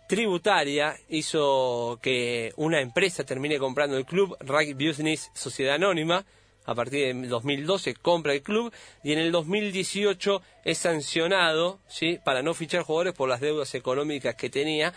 Tributaria 0.08 0.96
hizo 1.08 1.98
que 2.02 2.52
una 2.56 2.80
empresa 2.80 3.24
termine 3.24 3.58
comprando 3.58 3.96
el 3.96 4.04
club, 4.04 4.36
Rugby 4.40 4.88
Business 4.88 5.30
Sociedad 5.32 5.76
Anónima, 5.76 6.26
a 6.64 6.74
partir 6.74 7.14
de 7.14 7.28
2012 7.28 7.94
compra 7.94 8.32
el 8.34 8.42
club 8.42 8.72
y 9.02 9.12
en 9.12 9.18
el 9.18 9.32
2018 9.32 10.42
es 10.64 10.78
sancionado 10.78 11.80
¿sí? 11.88 12.18
para 12.24 12.42
no 12.42 12.54
fichar 12.54 12.82
jugadores 12.82 13.14
por 13.14 13.28
las 13.28 13.40
deudas 13.40 13.74
económicas 13.74 14.34
que 14.36 14.50
tenía, 14.50 14.92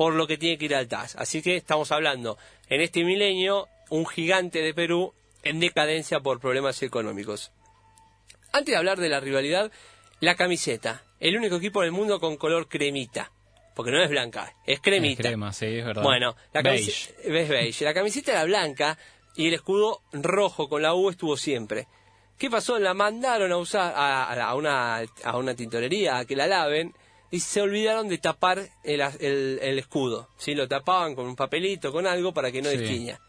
por 0.00 0.14
lo 0.14 0.26
que 0.26 0.38
tiene 0.38 0.56
que 0.56 0.64
ir 0.64 0.74
al 0.74 0.88
TAS. 0.88 1.14
Así 1.16 1.42
que 1.42 1.56
estamos 1.56 1.92
hablando 1.92 2.38
en 2.70 2.80
este 2.80 3.04
milenio 3.04 3.68
un 3.90 4.06
gigante 4.06 4.62
de 4.62 4.72
Perú 4.72 5.12
en 5.42 5.60
decadencia 5.60 6.20
por 6.20 6.40
problemas 6.40 6.82
económicos. 6.82 7.52
Antes 8.50 8.72
de 8.72 8.78
hablar 8.78 8.98
de 8.98 9.10
la 9.10 9.20
rivalidad, 9.20 9.70
la 10.20 10.36
camiseta, 10.36 11.02
el 11.20 11.36
único 11.36 11.56
equipo 11.56 11.82
del 11.82 11.92
mundo 11.92 12.18
con 12.18 12.38
color 12.38 12.66
cremita, 12.66 13.30
porque 13.74 13.90
no 13.90 14.02
es 14.02 14.08
blanca, 14.08 14.54
es 14.66 14.80
cremita. 14.80 15.20
Es 15.20 15.28
crema, 15.28 15.52
sí, 15.52 15.66
es 15.66 15.84
verdad. 15.84 16.02
Bueno, 16.02 16.34
la 16.54 16.62
Beige. 16.62 17.12
camiseta, 17.12 17.38
es 17.42 17.48
beige. 17.50 17.84
La 17.84 17.92
camiseta 17.92 18.32
era 18.32 18.44
blanca 18.44 18.96
y 19.36 19.48
el 19.48 19.52
escudo 19.54 20.00
rojo 20.14 20.70
con 20.70 20.80
la 20.80 20.94
U 20.94 21.10
estuvo 21.10 21.36
siempre. 21.36 21.88
¿Qué 22.38 22.48
pasó? 22.48 22.78
La 22.78 22.94
mandaron 22.94 23.52
a 23.52 23.58
usar 23.58 23.92
a- 23.94 24.32
a 24.48 24.54
una, 24.54 25.02
a 25.24 25.36
una 25.36 25.54
tintorería 25.54 26.16
a 26.16 26.24
que 26.24 26.36
la 26.36 26.46
laven 26.46 26.94
y 27.30 27.40
se 27.40 27.60
olvidaron 27.60 28.08
de 28.08 28.18
tapar 28.18 28.68
el, 28.84 29.00
el- 29.20 29.58
el 29.62 29.78
escudo. 29.78 30.28
¿sí? 30.36 30.54
Lo 30.54 30.66
tapaban 30.68 31.14
con 31.14 31.26
un 31.26 31.36
papelito, 31.36 31.92
con 31.92 32.06
algo 32.06 32.32
para 32.34 32.50
que 32.50 32.60
no 32.62 32.70
Sí. 32.70 32.76
destiña. 32.78 33.20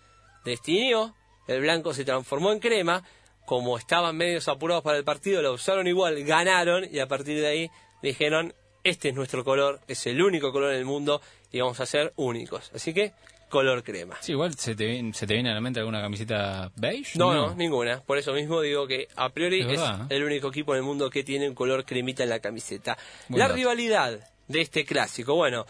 Destinió, 0.44 1.16
el 1.48 1.62
blanco 1.62 1.94
se 1.94 2.06
transformó 2.06 2.52
en 2.52 2.60
crema, 2.60 3.04
como 3.46 3.78
estaban 3.78 4.16
medios 4.18 4.48
apurados 4.48 4.84
para 4.84 4.98
el 4.98 5.04
partido, 5.04 5.42
la 5.42 5.52
usaron 5.52 5.88
igual, 5.88 6.24
ganaron 6.24 6.86
y 6.92 7.00
a 7.00 7.08
partir 7.08 7.40
de 7.40 7.48
ahí 7.48 7.72
dijeron, 8.02 8.54
este 8.84 9.10
es 9.10 9.16
nuestro 9.16 9.44
color, 9.44 9.80
es 9.88 10.08
el 10.08 10.22
único 10.22 10.52
color 10.52 10.72
en 10.72 10.80
el 10.80 10.86
mundo 10.86 11.22
y 11.52 11.60
vamos 11.60 11.80
a 11.80 11.86
ser 11.86 12.14
únicos. 12.16 12.72
Así 12.74 12.94
que, 12.94 13.12
color 13.52 13.84
crema. 13.84 14.18
Sí, 14.22 14.32
igual 14.32 14.56
se 14.56 14.74
te, 14.74 14.86
viene- 14.88 15.14
se 15.14 15.28
te 15.28 15.36
viene 15.36 15.52
a 15.52 15.54
la 15.54 15.62
mente 15.62 15.80
alguna 15.80 16.02
camiseta 16.02 16.72
beige. 16.76 17.20
No, 17.20 17.32
no, 17.34 17.54
ninguna. 17.54 18.02
Por 18.02 18.18
eso 18.18 18.34
mismo 18.34 18.62
digo 18.62 18.88
que 18.88 19.08
a 19.16 19.30
priori 19.30 19.62
Es 19.62 19.80
¿eh? 19.80 19.84
el 20.10 20.24
único 20.24 20.48
equipo 20.48 20.74
en 20.74 20.78
el 20.78 20.84
mundo 20.84 21.12
que 21.12 21.24
tiene 21.24 21.48
un 21.48 21.54
color 21.54 21.86
cremita 21.86 22.24
en 22.24 22.30
la 22.30 22.40
camiseta. 22.40 22.98
La 23.30 23.48
rivalidad 23.48 24.20
de 24.48 24.62
este 24.62 24.84
clásico, 24.86 25.36
bueno, 25.36 25.68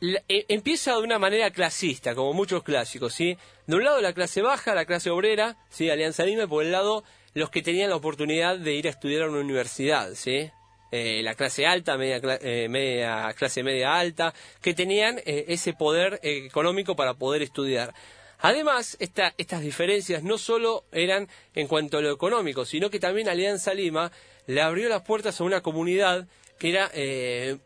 la- 0.00 0.22
e- 0.28 0.44
empieza 0.48 0.92
de 0.92 0.98
una 0.98 1.18
manera 1.18 1.50
clasista, 1.50 2.14
como 2.14 2.32
muchos 2.34 2.62
clásicos, 2.62 3.14
¿sí? 3.14 3.36
De 3.66 3.76
un 3.76 3.84
lado 3.84 4.00
la 4.00 4.12
clase 4.12 4.42
baja, 4.42 4.74
la 4.74 4.84
clase 4.84 5.08
obrera, 5.10 5.56
¿sí? 5.70 5.88
Alianza 5.90 6.24
Lima, 6.24 6.42
y 6.44 6.46
por 6.46 6.62
el 6.64 6.72
lado 6.72 7.02
los 7.34 7.50
que 7.50 7.62
tenían 7.62 7.90
la 7.90 7.96
oportunidad 7.96 8.58
de 8.58 8.74
ir 8.74 8.86
a 8.86 8.90
estudiar 8.90 9.22
a 9.22 9.28
una 9.28 9.40
universidad, 9.40 10.10
¿sí? 10.14 10.50
Eh, 10.90 11.20
la 11.22 11.34
clase 11.34 11.66
alta, 11.66 11.96
media, 11.98 12.20
eh, 12.40 12.68
media- 12.68 13.32
clase 13.36 13.62
media 13.62 13.98
alta, 13.98 14.32
que 14.62 14.74
tenían 14.74 15.18
eh, 15.26 15.44
ese 15.48 15.72
poder 15.74 16.18
económico 16.22 16.96
para 16.96 17.14
poder 17.14 17.42
estudiar. 17.42 17.92
Además, 18.38 18.96
esta- 19.00 19.34
estas 19.36 19.60
diferencias 19.62 20.22
no 20.22 20.38
solo 20.38 20.84
eran 20.92 21.28
en 21.54 21.66
cuanto 21.66 21.98
a 21.98 22.00
lo 22.00 22.10
económico, 22.12 22.64
sino 22.64 22.88
que 22.90 23.00
también 23.00 23.28
Alianza 23.28 23.74
Lima 23.74 24.10
le 24.46 24.60
abrió 24.62 24.88
las 24.88 25.02
puertas 25.02 25.40
a 25.40 25.44
una 25.44 25.60
comunidad 25.60 26.26
que 26.58 26.70
era 26.70 26.90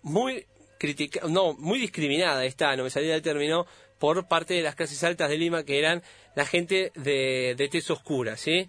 muy 0.03 0.47
critica 0.79 1.21
no, 1.29 1.55
muy 1.55 1.79
discriminada, 1.79 2.45
está, 2.45 2.75
no 2.77 2.83
me 2.83 2.91
salía 2.91 3.15
el 3.15 3.23
término, 3.23 3.67
por 4.01 4.27
parte 4.27 4.55
de 4.55 4.63
las 4.63 4.75
clases 4.75 5.05
altas 5.05 5.31
de 5.31 5.39
Lima, 5.39 5.63
que 5.63 5.79
eran 5.79 6.03
la 6.35 6.45
gente 6.45 6.91
de, 6.97 7.55
de 7.57 7.69
tez 7.69 7.89
oscura, 7.89 8.37
¿sí? 8.37 8.69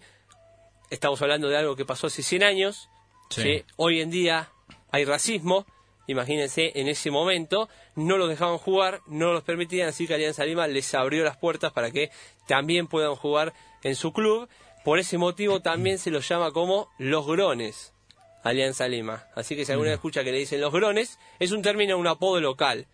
Estamos 0.92 1.20
hablando 1.24 1.50
de 1.50 1.58
algo 1.58 1.76
que 1.76 1.86
pasó 1.86 2.06
hace 2.06 2.22
100 2.22 2.44
años, 2.44 2.88
Sí. 3.42 3.64
Hoy 3.78 4.02
en 4.02 4.10
día 4.10 4.50
hay 4.92 5.06
racismo, 5.06 5.66
imagínense, 6.08 6.72
en 6.76 6.88
ese 6.88 7.12
momento 7.12 7.70
no 7.96 8.18
los 8.18 8.30
dejaban 8.30 8.58
jugar, 8.58 9.02
no 9.08 9.34
los 9.34 9.44
permitían, 9.44 9.90
así 9.90 10.08
que 10.08 10.14
Alianza 10.14 10.46
Lima 10.46 10.68
les 10.68 10.94
abrió 10.94 11.24
las 11.24 11.38
puertas 11.38 11.72
para 11.72 11.92
que 11.92 12.12
también 12.48 12.88
puedan 12.88 13.16
jugar 13.16 13.54
en 13.84 13.96
su 13.96 14.14
club. 14.14 14.48
Por 14.84 15.00
ese 15.00 15.18
motivo 15.18 15.62
también 15.62 15.98
se 15.98 16.12
los 16.12 16.28
llama 16.28 16.52
como 16.52 16.90
los 16.98 17.26
grones, 17.26 17.94
Alianza 18.44 18.88
Lima. 18.88 19.28
Así 19.34 19.56
que 19.56 19.66
si 19.66 19.72
alguna 19.72 19.92
vez 19.92 19.96
escucha 19.96 20.24
que 20.24 20.32
le 20.32 20.40
dicen 20.40 20.60
los 20.60 20.74
grones, 20.74 21.20
es 21.40 21.52
un 21.52 21.62
término, 21.62 21.98
un 21.98 22.08
apodo 22.08 22.42
local, 22.42 22.88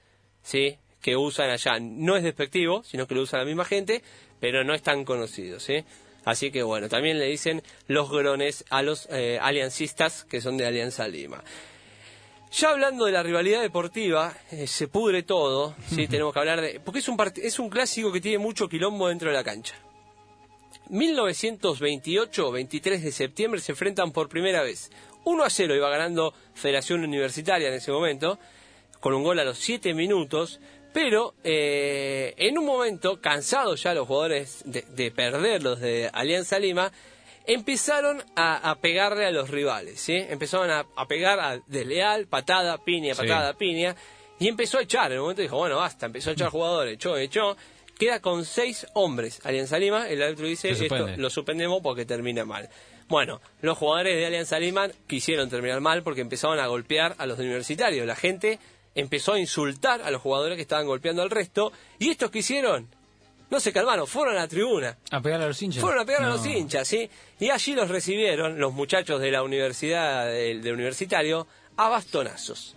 ¿sí? 0.43 0.77
Que 1.01 1.17
usan 1.17 1.49
allá. 1.49 1.79
No 1.79 2.15
es 2.15 2.23
despectivo, 2.23 2.83
sino 2.83 3.07
que 3.07 3.15
lo 3.15 3.21
usa 3.21 3.39
la 3.39 3.45
misma 3.45 3.65
gente, 3.65 4.03
pero 4.39 4.63
no 4.63 4.75
es 4.75 4.83
tan 4.83 5.03
conocido, 5.03 5.59
¿sí? 5.59 5.83
Así 6.25 6.51
que 6.51 6.63
bueno, 6.63 6.89
también 6.89 7.17
le 7.19 7.25
dicen 7.25 7.63
los 7.87 8.09
grones 8.11 8.65
a 8.69 8.81
los 8.81 9.07
eh, 9.11 9.39
aliancistas 9.41 10.25
que 10.25 10.41
son 10.41 10.57
de 10.57 10.65
Alianza 10.65 11.07
Lima. 11.07 11.43
Ya 12.51 12.69
hablando 12.71 13.05
de 13.05 13.11
la 13.11 13.21
rivalidad 13.23 13.61
deportiva, 13.61 14.33
eh, 14.51 14.65
se 14.67 14.87
pudre 14.87 15.23
todo, 15.23 15.75
¿sí? 15.87 16.07
tenemos 16.09 16.33
que 16.33 16.39
hablar 16.39 16.61
de... 16.61 16.79
Porque 16.79 16.99
es 16.99 17.07
un, 17.07 17.17
part- 17.17 17.37
es 17.41 17.59
un 17.59 17.69
clásico 17.69 18.11
que 18.11 18.21
tiene 18.21 18.37
mucho 18.39 18.67
quilombo 18.67 19.07
dentro 19.07 19.29
de 19.29 19.35
la 19.35 19.43
cancha. 19.43 19.75
1928, 20.89 22.51
23 22.51 23.03
de 23.03 23.11
septiembre, 23.11 23.61
se 23.61 23.71
enfrentan 23.71 24.11
por 24.11 24.27
primera 24.29 24.63
vez. 24.63 24.89
1 25.25 25.43
a 25.43 25.49
0 25.49 25.75
iba 25.75 25.89
ganando 25.89 26.33
Federación 26.55 27.03
Universitaria 27.03 27.67
en 27.67 27.75
ese 27.75 27.91
momento, 27.91 28.39
con 28.99 29.13
un 29.13 29.23
gol 29.23 29.39
a 29.39 29.43
los 29.43 29.57
7 29.59 29.93
minutos, 29.93 30.59
pero 30.93 31.35
eh, 31.43 32.33
en 32.37 32.57
un 32.57 32.65
momento, 32.65 33.21
cansados 33.21 33.83
ya 33.83 33.93
los 33.93 34.07
jugadores 34.07 34.61
de, 34.65 34.81
de 34.81 35.11
perder 35.11 35.61
los 35.63 35.79
de 35.79 36.09
Alianza 36.11 36.57
Lima, 36.59 36.91
empezaron 37.45 38.23
a, 38.35 38.69
a 38.69 38.75
pegarle 38.75 39.25
a 39.25 39.31
los 39.31 39.49
rivales, 39.49 39.99
¿sí? 39.99 40.13
Empezaron 40.15 40.69
a, 40.69 40.85
a 40.95 41.07
pegar 41.07 41.39
a 41.39 41.59
desleal, 41.67 42.27
patada, 42.27 42.77
piña, 42.83 43.13
Sí. 43.15 43.21
patada, 43.21 43.53
piña, 43.53 43.95
y 44.39 44.47
empezó 44.47 44.77
a 44.77 44.83
echar. 44.83 45.11
En 45.11 45.17
un 45.19 45.23
momento 45.23 45.41
dijo, 45.41 45.57
bueno, 45.57 45.77
basta, 45.77 46.05
empezó 46.05 46.29
a 46.29 46.33
echar 46.33 46.49
jugadores, 46.49 46.93
echó, 46.95 47.17
echó. 47.17 47.57
Queda 47.97 48.21
con 48.21 48.45
seis 48.45 48.87
hombres 48.93 49.41
Alianza 49.43 49.77
Lima, 49.77 50.07
el 50.07 50.21
árbitro 50.23 50.45
dice, 50.47 50.69
esto 50.69 51.07
lo 51.17 51.29
suspendemos 51.29 51.81
porque 51.83 52.05
termina 52.05 52.45
mal. 52.45 52.69
Bueno, 53.09 53.41
los 53.61 53.77
jugadores 53.77 54.15
de 54.15 54.25
Alianza 54.25 54.57
Lima 54.59 54.87
quisieron 55.07 55.49
terminar 55.49 55.81
mal 55.81 56.01
porque 56.03 56.21
empezaron 56.21 56.59
a 56.59 56.67
golpear 56.67 57.15
a 57.17 57.25
los 57.25 57.39
universitarios. 57.39 58.05
La 58.07 58.15
gente 58.15 58.59
empezó 58.95 59.33
a 59.33 59.39
insultar 59.39 60.01
a 60.01 60.11
los 60.11 60.21
jugadores 60.21 60.55
que 60.55 60.61
estaban 60.61 60.85
golpeando 60.85 61.21
al 61.21 61.29
resto, 61.29 61.71
y 61.97 62.09
estos 62.09 62.31
que 62.31 62.39
hicieron, 62.39 62.87
no 63.49 63.59
se 63.59 63.73
calmaron, 63.73 64.07
fueron 64.07 64.35
a 64.35 64.41
la 64.41 64.47
tribuna. 64.47 64.97
A 65.11 65.21
pegar 65.21 65.41
a 65.41 65.47
los 65.47 65.61
hinchas. 65.61 65.81
Fueron 65.81 66.01
a 66.01 66.05
pegar 66.05 66.23
a 66.23 66.29
los 66.29 66.45
hinchas, 66.45 66.87
¿sí? 66.87 67.09
Y 67.39 67.49
allí 67.49 67.73
los 67.73 67.89
recibieron 67.89 68.59
los 68.59 68.73
muchachos 68.73 69.19
de 69.19 69.31
la 69.31 69.43
universidad, 69.43 70.27
del 70.27 70.61
de 70.61 70.71
universitario, 70.71 71.47
a 71.77 71.89
bastonazos. 71.89 72.75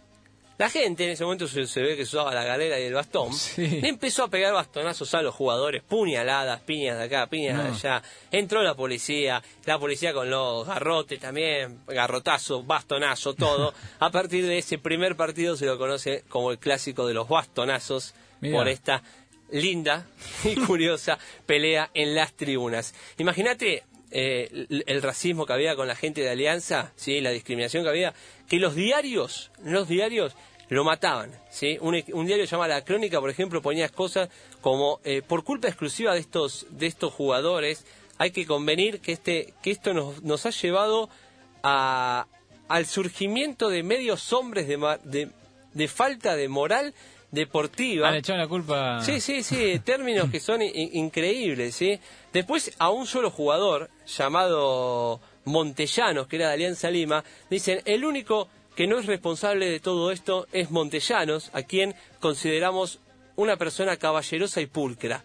La 0.58 0.68
gente, 0.70 1.04
en 1.04 1.10
ese 1.10 1.24
momento 1.24 1.48
se, 1.48 1.66
se 1.66 1.80
ve 1.82 1.96
que 1.96 2.04
se 2.04 2.16
usaba 2.16 2.34
la 2.34 2.44
galera 2.44 2.78
y 2.78 2.84
el 2.84 2.94
bastón, 2.94 3.32
Sí. 3.32 3.66
le 3.80 3.88
empezó 3.88 4.24
a 4.24 4.28
pegar 4.28 4.52
bastonazos 4.52 5.12
a 5.14 5.22
los 5.22 5.34
jugadores, 5.34 5.82
puñaladas, 5.82 6.60
piñas 6.60 6.98
de 6.98 7.04
acá, 7.04 7.26
piñas 7.26 7.62
de 7.62 7.70
allá. 7.70 8.02
Entró 8.30 8.62
la 8.62 8.74
policía, 8.74 9.42
la 9.64 9.78
policía 9.78 10.12
con 10.12 10.30
los 10.30 10.66
garrotes 10.66 11.18
también, 11.18 11.80
garrotazo, 11.88 12.62
bastonazo, 12.62 13.34
todo. 13.34 13.74
a 13.98 14.10
partir 14.10 14.46
de 14.46 14.58
ese 14.58 14.78
primer 14.78 15.16
partido 15.16 15.56
se 15.56 15.66
lo 15.66 15.78
conoce 15.78 16.24
como 16.28 16.50
el 16.52 16.58
clásico 16.58 17.06
de 17.06 17.14
los 17.14 17.28
bastonazos 17.28 18.14
Mirá. 18.40 18.58
por 18.58 18.68
esta 18.68 19.02
linda 19.50 20.06
y 20.44 20.54
curiosa 20.66 21.18
pelea 21.46 21.90
en 21.94 22.14
las 22.14 22.34
tribunas. 22.34 22.94
Imagínate 23.18 23.84
eh, 24.12 24.66
el, 24.86 25.02
racismo 25.02 25.46
que 25.46 25.52
había 25.52 25.74
con 25.74 25.88
la 25.88 25.96
gente 25.96 26.20
de 26.20 26.30
Alianza, 26.30 26.92
sí, 26.96 27.20
la 27.20 27.30
discriminación 27.30 27.82
que 27.82 27.88
había, 27.88 28.14
que 28.48 28.58
los 28.58 28.74
diarios, 28.74 29.50
los 29.64 29.88
diarios 29.88 30.34
lo 30.68 30.84
mataban, 30.84 31.30
sí. 31.50 31.78
Un, 31.80 32.02
un 32.12 32.26
diario 32.26 32.44
llamado 32.44 32.70
La 32.70 32.84
Crónica, 32.84 33.20
por 33.20 33.30
ejemplo, 33.30 33.62
ponía 33.62 33.88
cosas 33.88 34.28
como 34.60 35.00
eh, 35.04 35.22
por 35.22 35.44
culpa 35.44 35.68
exclusiva 35.68 36.14
de 36.14 36.20
estos 36.20 36.66
de 36.70 36.86
estos 36.86 37.12
jugadores, 37.12 37.84
hay 38.18 38.30
que 38.30 38.46
convenir 38.46 39.00
que 39.00 39.12
este 39.12 39.54
que 39.62 39.70
esto 39.70 39.94
nos, 39.94 40.22
nos 40.22 40.46
ha 40.46 40.50
llevado 40.50 41.08
a, 41.62 42.26
al 42.68 42.86
surgimiento 42.86 43.68
de 43.68 43.82
medios 43.82 44.32
hombres 44.32 44.68
de, 44.68 44.76
de, 45.04 45.28
de 45.74 45.88
falta 45.88 46.36
de 46.36 46.48
moral 46.48 46.94
deportiva. 47.32 48.10
Le 48.12 48.18
echaron 48.18 48.40
la 48.40 48.46
culpa. 48.46 49.02
Sí, 49.02 49.20
sí, 49.20 49.42
sí, 49.42 49.80
términos 49.84 50.30
que 50.30 50.38
son 50.38 50.62
in- 50.62 50.90
increíbles, 50.92 51.74
¿sí? 51.74 51.98
Después 52.32 52.72
a 52.78 52.90
un 52.90 53.06
solo 53.06 53.30
jugador 53.30 53.90
llamado 54.06 55.20
Montellanos, 55.44 56.28
que 56.28 56.36
era 56.36 56.48
de 56.48 56.54
Alianza 56.54 56.90
Lima, 56.90 57.24
dicen, 57.50 57.80
el 57.84 58.04
único 58.04 58.48
que 58.76 58.86
no 58.86 58.98
es 58.98 59.06
responsable 59.06 59.68
de 59.68 59.80
todo 59.80 60.12
esto 60.12 60.46
es 60.52 60.70
Montellanos, 60.70 61.50
a 61.52 61.62
quien 61.62 61.94
consideramos 62.20 63.00
una 63.36 63.56
persona 63.56 63.96
caballerosa 63.96 64.60
y 64.60 64.66
pulcra. 64.66 65.24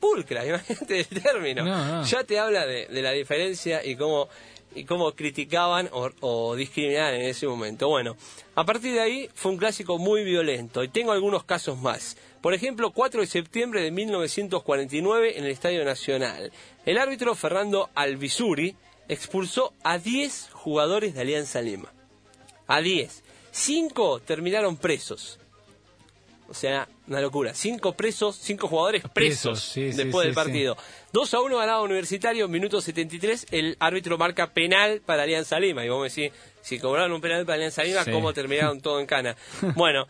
Pulcra, 0.00 0.46
imagínate 0.46 1.00
el 1.00 1.06
término. 1.22 1.64
No, 1.64 1.84
no. 1.84 2.04
Ya 2.04 2.24
te 2.24 2.38
habla 2.38 2.66
de, 2.66 2.86
de 2.86 3.02
la 3.02 3.10
diferencia 3.12 3.84
y 3.84 3.96
cómo, 3.96 4.28
y 4.74 4.84
cómo 4.84 5.12
criticaban 5.12 5.88
o, 5.92 6.54
discriminaban 6.54 7.14
en 7.14 7.22
ese 7.22 7.46
momento. 7.46 7.88
Bueno, 7.88 8.16
a 8.54 8.64
partir 8.64 8.94
de 8.94 9.00
ahí 9.00 9.30
fue 9.34 9.52
un 9.52 9.58
clásico 9.58 9.98
muy 9.98 10.24
violento 10.24 10.82
y 10.82 10.88
tengo 10.88 11.12
algunos 11.12 11.44
casos 11.44 11.78
más. 11.78 12.16
Por 12.40 12.54
ejemplo, 12.54 12.92
4 12.92 13.20
de 13.20 13.26
septiembre 13.26 13.82
de 13.82 13.90
1949 13.90 15.38
en 15.38 15.44
el 15.44 15.50
Estadio 15.50 15.84
Nacional. 15.84 16.52
El 16.86 16.98
árbitro 16.98 17.34
Fernando 17.34 17.90
Albizuri 17.94 18.76
expulsó 19.08 19.72
a 19.82 19.98
10 19.98 20.50
jugadores 20.52 21.14
de 21.14 21.20
Alianza 21.22 21.60
Lima. 21.60 21.92
A 22.66 22.80
10. 22.80 23.24
5 23.50 24.20
terminaron 24.20 24.76
presos. 24.76 25.40
O 26.48 26.54
sea, 26.54 26.88
una 27.06 27.20
locura. 27.20 27.52
Cinco 27.52 27.92
presos, 27.92 28.36
cinco 28.40 28.68
jugadores 28.68 29.02
presos, 29.02 29.12
Presos, 29.12 29.62
sí, 29.62 29.92
sí, 29.92 29.98
después 29.98 30.24
del 30.24 30.32
sí, 30.32 30.34
partido. 30.34 30.76
2 31.12 31.34
a 31.34 31.40
1 31.40 31.56
ganaba 31.58 31.82
Universitario, 31.82 32.48
minuto 32.48 32.80
73. 32.80 33.48
El 33.50 33.76
árbitro 33.80 34.16
marca 34.16 34.52
penal 34.52 35.02
para 35.04 35.24
Alianza 35.24 35.60
Lima. 35.60 35.84
Y 35.84 35.90
vos 35.90 36.00
me 36.00 36.08
decís, 36.08 36.38
si 36.62 36.78
cobraron 36.78 37.12
un 37.12 37.20
penal 37.20 37.44
para 37.44 37.56
Alianza 37.56 37.84
Lima. 37.84 38.04
¿cómo 38.06 38.32
terminaron 38.32 38.80
todo 38.80 38.98
en 38.98 39.06
cana? 39.06 39.36
bueno, 39.76 40.08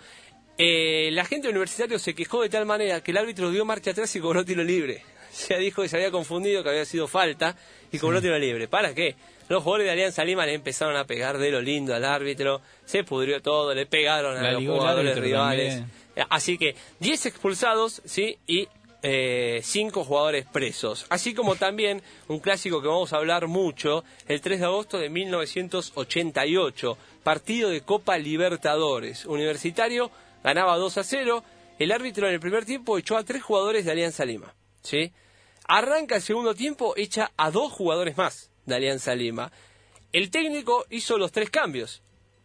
eh, 0.57 1.11
la 1.13 1.25
gente 1.25 1.49
Universitario 1.49 1.99
se 1.99 2.15
quejó 2.15 2.43
de 2.43 2.49
tal 2.49 2.67
manera 2.67 3.01
que 3.01 3.11
el 3.11 3.17
árbitro 3.17 3.51
dio 3.51 3.65
marcha 3.65 3.91
atrás 3.91 4.15
y 4.17 4.21
cobró 4.21 4.45
tiro 4.45 4.63
libre. 4.63 5.03
Se 5.31 5.57
dijo 5.59 5.83
que 5.83 5.89
se 5.89 5.97
había 5.97 6.11
confundido, 6.11 6.63
que 6.65 6.71
había 6.71 6.85
sido 6.85 7.07
falta 7.07 7.55
y 7.93 7.99
cobró 7.99 8.21
tiro 8.21 8.37
libre. 8.39 8.67
¿Para 8.67 8.95
qué? 8.95 9.15
Los 9.49 9.63
jugadores 9.63 9.87
de 9.87 9.93
Alianza 9.93 10.25
Lima 10.25 10.45
le 10.47 10.55
empezaron 10.55 10.97
a 10.97 11.05
pegar 11.05 11.39
de 11.39 11.51
lo 11.51 11.61
lindo 11.61 11.95
al 11.95 12.05
árbitro, 12.05 12.61
se 12.85 13.05
pudrió 13.05 13.41
todo, 13.41 13.73
le 13.73 13.87
pegaron 13.87 14.37
a 14.37 14.43
La 14.43 14.53
los 14.53 14.65
jugadores 14.65 15.17
rivales. 15.19 15.77
también. 15.77 15.93
Así 16.31 16.59
que 16.59 16.75
10 17.01 17.27
expulsados, 17.27 18.03
¿sí? 18.05 18.39
Y 18.47 18.69
5 19.03 20.05
jugadores 20.05 20.47
presos. 20.47 21.07
Así 21.09 21.33
como 21.35 21.55
también 21.57 22.03
un 22.27 22.41
clásico 22.41 22.83
que 22.83 22.89
vamos 22.89 23.13
a 23.13 23.19
hablar 23.19 23.47
mucho, 23.47 24.05
el 24.27 24.41
3 24.41 24.59
de 24.61 24.67
agosto 24.67 24.99
de 24.99 25.09
1988, 25.09 26.99
partido 27.23 27.71
de 27.71 27.83
Copa 27.83 28.19
Libertadores. 28.19 29.25
Universitario 29.27 30.11
ganaba 30.43 30.77
2 30.77 30.99
a 30.99 31.05
0. 31.05 31.45
El 31.79 31.93
árbitro 31.93 32.27
en 32.27 32.35
el 32.35 32.41
primer 32.41 32.65
tiempo 32.65 32.99
echó 32.99 33.17
a 33.17 33.25
tres 33.25 33.43
jugadores 33.43 33.85
de 33.85 33.93
Alianza 33.93 34.25
Lima. 34.25 34.53
¿sí? 34.83 35.13
Arranca 35.67 36.17
el 36.17 36.23
segundo 36.23 36.55
tiempo, 36.55 36.95
echa 36.97 37.31
a 37.37 37.51
dos 37.51 37.73
jugadores 37.73 38.17
más 38.17 38.51
de 38.67 38.75
Alianza 38.75 39.15
Lima. 39.15 39.53
El 40.13 40.31
técnico 40.31 40.87
hizo 40.91 41.19
los 41.19 41.31
tres 41.31 41.51
cambios 41.51 42.03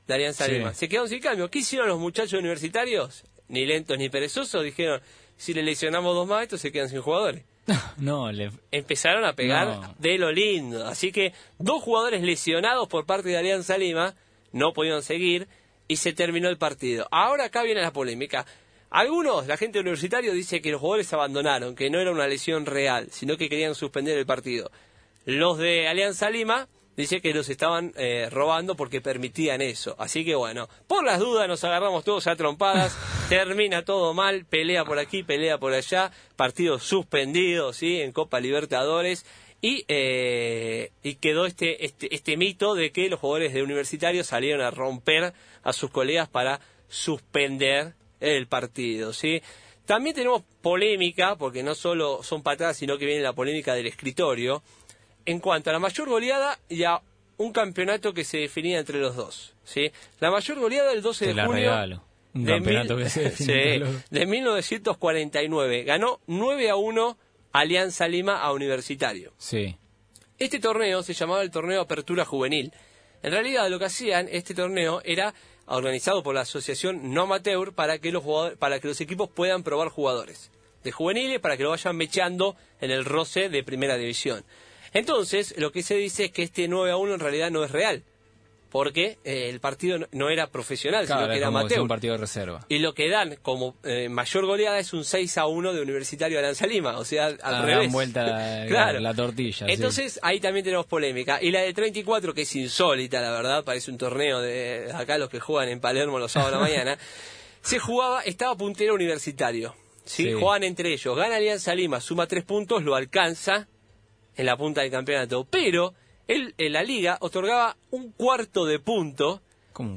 de 0.08 0.14
Alianza 0.14 0.46
Sí. 0.46 0.52
Lima. 0.52 0.74
Se 0.74 0.88
quedaron 0.88 1.10
sin 1.10 1.20
cambio. 1.20 1.50
¿Qué 1.50 1.60
hicieron 1.60 1.88
los 1.88 2.00
muchachos 2.00 2.34
universitarios? 2.34 3.24
Ni 3.48 3.66
lentos 3.66 3.98
ni 3.98 4.10
perezosos. 4.10 4.64
Dijeron, 4.64 5.02
si 5.38 5.54
le 5.54 5.64
lesionamos 5.64 6.16
dos 6.16 6.28
más, 6.28 6.44
estos 6.44 6.62
se 6.62 6.72
quedan 6.72 6.90
sin 6.90 7.02
jugadores. 7.02 7.44
No, 7.98 8.32
le... 8.32 8.52
Empezaron 8.72 9.24
a 9.26 9.34
pegar 9.34 9.68
No. 9.68 9.96
de 10.00 10.18
lo 10.18 10.32
lindo. 10.32 10.86
Así 10.86 11.12
que 11.12 11.34
dos 11.60 11.82
jugadores 11.82 12.22
lesionados 12.22 12.88
por 12.88 13.06
parte 13.06 13.30
de 13.30 13.38
Alianza 13.38 13.78
Lima 13.78 14.16
no 14.52 14.74
pudieron 14.74 15.02
seguir 15.04 15.48
y 15.88 15.96
se 15.98 16.14
terminó 16.14 16.50
el 16.50 16.58
partido. 16.58 17.08
Ahora 17.12 17.46
acá 17.46 17.64
viene 17.64 17.82
la 17.82 17.94
polémica. 17.94 18.46
Algunos, 18.90 19.48
la 19.48 19.58
gente 19.58 19.80
universitaria 19.80 20.32
dice 20.34 20.62
que 20.62 20.72
los 20.72 20.80
jugadores 20.80 21.12
abandonaron, 21.14 21.76
que 21.76 21.90
no 21.90 22.00
era 22.00 22.12
una 22.12 22.28
lesión 22.28 22.66
real, 22.66 23.08
sino 23.12 23.38
que 23.38 23.50
querían 23.50 23.74
suspender 23.76 24.18
el 24.18 24.26
partido. 24.26 24.70
Los 25.26 25.58
de 25.58 25.88
Alianza 25.88 26.30
Lima 26.30 26.68
dice 26.96 27.20
que 27.22 27.34
los 27.34 27.50
estaban 27.50 27.92
eh, 27.96 28.28
robando 28.32 28.76
porque 28.76 29.02
permitían 29.02 29.62
eso. 29.62 29.96
Así 29.98 30.24
que 30.24 30.36
bueno, 30.36 30.70
por 30.88 31.04
las 31.04 31.20
dudas 31.20 31.48
nos 31.48 31.64
agarramos 31.64 32.04
todos 32.04 32.28
a 32.28 32.36
trompadas, 32.36 32.96
termina 33.30 33.84
todo 33.84 34.14
mal, 34.14 34.46
pelea 34.46 34.86
por 34.86 35.00
aquí, 35.00 35.24
pelea 35.24 35.58
por 35.58 35.74
allá, 35.74 36.12
partido 36.36 36.80
suspendido, 36.80 37.74
¿sí? 37.74 38.02
En 38.02 38.12
Copa 38.12 38.40
Libertadores. 38.40 39.26
Y, 39.62 39.86
eh, 39.88 40.92
y 41.04 41.16
quedó 41.16 41.46
este, 41.46 41.86
este, 41.86 42.14
este 42.14 42.36
mito 42.36 42.76
de 42.76 42.92
que 42.92 43.08
los 43.10 43.20
jugadores 43.20 43.54
de 43.54 43.64
universitarios 43.64 44.28
salieron 44.28 44.66
a 44.66 44.72
romper 44.72 45.34
a 45.64 45.72
sus 45.72 45.90
colegas 45.90 46.28
para 46.28 46.60
suspender 46.90 47.94
el 48.20 48.48
partido, 48.48 49.14
¿sí? 49.14 49.42
También 49.86 50.16
tenemos 50.16 50.44
polémica, 50.62 51.38
porque 51.38 51.64
no 51.64 51.76
solo 51.76 52.24
son 52.24 52.44
patadas, 52.44 52.78
sino 52.78 52.98
que 52.98 53.06
viene 53.06 53.22
la 53.22 53.34
polémica 53.34 53.74
del 53.74 53.88
escritorio, 53.88 54.64
en 55.26 55.40
cuanto 55.40 55.70
a 55.70 55.74
la 55.74 55.80
mayor 55.80 56.10
goleada 56.10 56.60
y 56.70 56.84
a 56.84 57.02
un 57.38 57.54
campeonato 57.54 58.14
que 58.14 58.24
se 58.24 58.38
definía 58.38 58.80
entre 58.80 59.00
los 59.00 59.16
dos. 59.16 59.54
¿sí? 59.64 59.92
La 60.20 60.30
mayor 60.32 60.60
goleada 60.60 60.92
el 60.92 61.02
12 61.02 61.26
Te 61.26 61.30
de 61.30 61.36
la 61.36 61.46
junio 61.46 61.62
regalo. 61.62 62.13
Un 62.34 62.46
de, 62.46 62.52
campeonato 62.54 62.96
mil- 62.96 63.04
que 63.06 63.10
se 63.10 63.22
define 63.24 63.46
Sí, 63.54 63.60
entre 63.60 63.80
los 63.80 63.94
dos. 63.94 64.10
de 64.10 64.26
1949. 64.26 65.84
Ganó 65.84 66.20
9 66.28 66.70
a 66.70 66.76
1 66.76 67.18
Alianza 67.52 68.08
Lima 68.08 68.38
a 68.42 68.52
Universitario. 68.52 69.34
Sí. 69.38 69.78
Este 70.40 70.60
torneo 70.60 71.04
se 71.04 71.14
llamaba 71.14 71.42
el 71.44 71.52
torneo 71.52 71.82
Apertura 71.82 72.26
Juvenil. 72.26 72.74
En 73.22 73.32
realidad 73.32 73.70
lo 73.70 73.80
que 73.80 73.86
hacían 73.86 74.28
este 74.32 74.54
torneo 74.54 75.02
era 75.06 75.34
organizado 75.68 76.24
por 76.24 76.36
la 76.36 76.42
asociación 76.42 77.14
no 77.14 77.22
amateur 77.24 77.74
para 77.74 78.00
que 78.00 78.12
los 78.12 78.24
jugadores- 78.24 78.58
para 78.58 78.80
que 78.80 78.88
los 78.88 79.00
equipos 79.00 79.30
puedan 79.30 79.64
probar 79.64 79.90
jugadores 79.90 80.52
de 80.84 80.92
juveniles 80.92 81.40
para 81.40 81.56
que 81.56 81.64
lo 81.64 81.70
vayan 81.70 81.96
mechando 81.96 82.58
en 82.82 82.92
el 82.92 83.06
roce 83.06 83.48
de 83.48 83.64
primera 83.64 83.96
división. 83.98 84.44
Entonces, 84.92 85.56
lo 85.58 85.72
que 85.72 85.82
se 85.82 85.96
dice 85.96 86.26
es 86.26 86.32
que 86.32 86.44
este 86.44 86.68
9 86.68 86.92
a 86.92 86.98
1 86.98 87.14
en 87.14 87.20
realidad 87.22 87.50
no 87.52 87.64
es 87.64 87.72
real, 87.72 88.04
porque 88.74 89.20
eh, 89.24 89.50
el 89.50 89.60
partido 89.60 90.00
no- 90.12 90.30
era 90.30 90.48
profesional, 90.48 91.06
Claro, 91.06 91.22
sino 91.22 91.32
que 91.32 91.38
era 91.38 91.48
amateur. 91.48 91.80
un 91.80 91.88
partido 91.88 92.16
de 92.16 92.18
reserva. 92.22 92.66
Y 92.70 92.80
lo 92.80 92.94
que 92.96 93.08
dan 93.08 93.38
como 93.44 93.76
eh, 93.84 94.10
mayor 94.10 94.48
goleada 94.48 94.80
es 94.80 94.94
un 94.94 95.06
6 95.06 95.38
a 95.38 95.46
1 95.46 95.74
de 95.74 95.82
Universitario 95.82 96.40
de 96.40 96.44
Aranza 96.44 96.66
Lima, 96.66 96.98
o 96.98 97.06
sea, 97.06 97.28
al 97.28 97.40
Ah, 97.44 97.52
dan 97.52 97.66
revés. 97.68 97.92
vuelta 97.92 98.24
la- 98.26 98.66
claro. 98.68 99.00
la 99.00 99.14
tortilla, 99.14 99.68
sí. 99.68 99.72
Entonces, 99.72 100.20
ahí 100.24 100.40
también 100.40 100.64
tenemos 100.66 100.88
polémica. 100.88 101.38
Y 101.40 101.52
la 101.52 101.62
de 101.62 101.72
34, 101.72 102.34
que 102.34 102.42
es 102.42 102.56
insólita, 102.56 103.22
la 103.22 103.30
verdad, 103.32 103.64
parece 103.64 103.92
un 103.92 104.00
torneo 104.00 104.42
de 104.42 104.92
acá 104.94 105.20
los 105.20 105.30
que 105.30 105.40
juegan 105.40 105.70
en 105.70 105.80
Palermo 105.80 106.18
los 106.18 106.32
sábados 106.32 106.56
a 106.56 106.58
la 106.58 106.64
mañana, 106.68 106.98
se 107.62 107.78
jugaba, 107.78 108.24
estaba 108.24 108.58
puntero 108.58 108.96
universitario. 108.96 109.76
¿sí? 110.04 110.24
Sí. 110.24 110.34
Jugaban 110.34 110.64
entre 110.64 110.92
ellos. 110.92 111.16
Gana 111.16 111.36
Alianza 111.36 111.76
Lima, 111.76 112.02
suma 112.02 112.26
tres 112.26 112.44
puntos, 112.44 112.82
lo 112.84 112.96
alcanza 112.96 113.68
en 114.36 114.46
la 114.48 114.58
punta 114.58 114.82
del 114.82 114.90
campeonato. 114.90 115.46
Pero 115.50 115.94
él 116.28 116.54
en 116.58 116.74
la 116.74 116.84
liga 116.84 117.18
otorgaba 117.22 117.76
un 117.92 118.12
cuarto 118.12 118.66
de 118.66 118.80
punto 118.80 119.42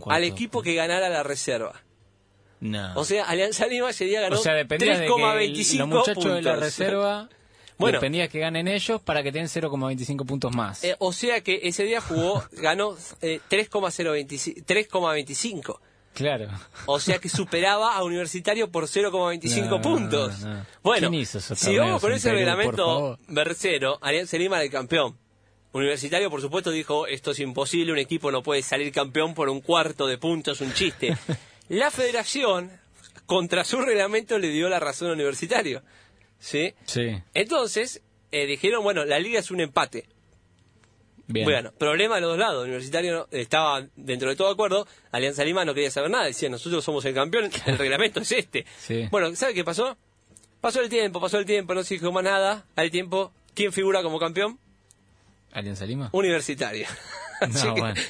al 0.06 0.24
equipo 0.24 0.62
que 0.62 0.74
ganara 0.74 1.08
la 1.08 1.22
reserva. 1.22 1.82
No. 2.60 2.92
O 2.94 3.04
sea, 3.04 3.24
Alianza 3.24 3.66
Lima 3.66 3.90
ese 3.90 4.06
día 4.06 4.22
ganó 4.22 4.36
O 4.36 4.38
sea, 4.42 4.54
dependía 4.54 4.98
de 4.98 5.06
que 5.06 5.12
3,25 5.12 5.78
los 5.78 5.88
muchachos 5.88 6.24
de 6.34 6.42
la 6.42 6.56
reserva 6.56 7.28
Bueno. 7.76 7.98
dependía 7.98 8.28
que 8.28 8.38
ganen 8.38 8.66
ellos 8.66 9.02
para 9.02 9.22
que 9.22 9.30
tengan 9.30 9.48
0,25 9.48 10.24
puntos 10.24 10.54
más. 10.54 10.82
Eh, 10.82 10.96
o 10.98 11.12
sea 11.12 11.42
que 11.42 11.60
ese 11.64 11.84
día 11.84 12.00
jugó, 12.00 12.42
ganó 12.52 12.96
eh, 13.20 13.40
3,025 13.48 14.60
3,25. 14.66 15.78
claro. 16.14 16.48
O 16.86 16.98
sea 16.98 17.18
que 17.18 17.28
superaba 17.28 17.94
a 17.94 18.02
Universitario 18.04 18.70
por 18.70 18.84
0,25 18.84 19.68
No, 19.68 19.80
puntos. 19.82 20.40
no, 20.40 20.54
no. 20.54 20.66
Bueno, 20.82 21.10
¿Quién 21.10 21.20
hizo 21.20 21.36
esos 21.38 21.58
si 21.58 21.76
vamos 21.76 22.00
con 22.00 22.12
ese 22.12 22.32
reglamento 22.32 22.76
favor? 22.86 23.18
bercero, 23.28 23.98
Alianza 24.00 24.38
Lima 24.38 24.56
era 24.56 24.64
el 24.64 24.70
campeón. 24.70 25.18
Universitario, 25.76 26.30
por 26.30 26.40
supuesto, 26.40 26.70
dijo, 26.70 27.06
esto 27.06 27.32
es 27.32 27.40
imposible, 27.40 27.92
un 27.92 27.98
equipo 27.98 28.30
no 28.30 28.42
puede 28.42 28.62
salir 28.62 28.92
campeón 28.92 29.34
por 29.34 29.48
un 29.48 29.60
cuarto 29.60 30.06
de 30.06 30.18
puntos, 30.18 30.60
un 30.60 30.72
chiste. 30.72 31.16
La 31.68 31.90
federación, 31.90 32.70
contra 33.26 33.64
su 33.64 33.80
reglamento, 33.80 34.38
le 34.38 34.48
dio 34.48 34.68
la 34.68 34.78
razón 34.78 35.10
a 35.10 35.14
Universitario. 35.14 35.82
¿Sí? 36.38 36.74
Sí. 36.84 37.16
Entonces, 37.34 38.02
eh, 38.30 38.46
dijeron, 38.46 38.84
bueno, 38.84 39.04
la 39.04 39.18
liga 39.18 39.40
es 39.40 39.50
un 39.50 39.60
empate. 39.60 40.06
Bien. 41.26 41.44
Bueno, 41.44 41.72
problema 41.72 42.16
de 42.16 42.20
los 42.20 42.30
dos 42.30 42.38
lados. 42.38 42.64
Universitario 42.64 43.26
estaba 43.32 43.84
dentro 43.96 44.28
de 44.28 44.36
todo 44.36 44.48
acuerdo. 44.48 44.86
Alianza 45.10 45.44
Lima 45.44 45.64
no 45.64 45.74
quería 45.74 45.90
saber 45.90 46.10
nada. 46.10 46.26
Decía, 46.26 46.48
nosotros 46.48 46.84
somos 46.84 47.04
el 47.04 47.14
campeón. 47.14 47.50
El 47.66 47.78
reglamento 47.78 48.20
es 48.20 48.30
este. 48.30 48.64
Sí. 48.78 49.08
Bueno, 49.10 49.34
¿sabe 49.34 49.54
qué 49.54 49.64
pasó? 49.64 49.96
Pasó 50.60 50.80
el 50.80 50.88
tiempo, 50.88 51.20
pasó 51.20 51.38
el 51.38 51.46
tiempo, 51.46 51.74
no 51.74 51.82
se 51.82 51.94
dijo 51.94 52.12
más 52.12 52.24
nada. 52.24 52.64
Al 52.76 52.90
tiempo, 52.90 53.32
¿quién 53.54 53.72
figura 53.72 54.02
como 54.02 54.18
campeón? 54.18 54.58
¿Alianza 55.52 55.86
Lima? 55.86 56.10
Universitario. 56.12 56.86
Así 57.40 57.66
No, 57.66 57.74
bueno. 57.74 58.00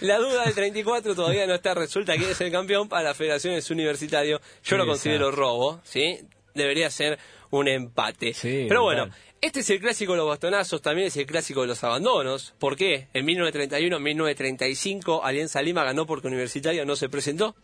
la 0.00 0.18
duda 0.18 0.44
del 0.44 0.54
34 0.54 1.14
todavía 1.14 1.46
no 1.46 1.54
está 1.54 1.74
resuelta. 1.74 2.14
¿Quién 2.16 2.30
es 2.30 2.40
el 2.40 2.52
campeón? 2.52 2.88
Para 2.88 3.02
la 3.04 3.14
Federación 3.14 3.54
es 3.54 3.70
Universitario. 3.70 4.40
Yo 4.62 4.76
lo 4.76 4.86
considero 4.86 5.26
exacto. 5.26 5.40
robo, 5.40 5.80
¿sí? 5.84 6.20
Debería 6.54 6.90
ser 6.90 7.18
un 7.50 7.68
empate. 7.68 8.34
Sí, 8.34 8.66
Pero 8.68 8.82
bueno, 8.82 9.08
este 9.40 9.60
es 9.60 9.70
el 9.70 9.80
clásico 9.80 10.12
de 10.12 10.18
los 10.18 10.28
bastonazos, 10.28 10.80
también 10.82 11.08
es 11.08 11.16
el 11.16 11.26
clásico 11.26 11.62
de 11.62 11.68
los 11.68 11.84
abandonos. 11.84 12.54
¿Por 12.58 12.76
qué? 12.76 13.08
En 13.12 13.24
1931, 13.24 13.96
en 13.96 14.02
1935, 14.02 15.24
Alianza 15.24 15.62
Lima 15.62 15.84
ganó 15.84 16.06
porque 16.06 16.28
Universitario 16.28 16.84
no 16.84 16.96
se 16.96 17.08
presentó. 17.08 17.54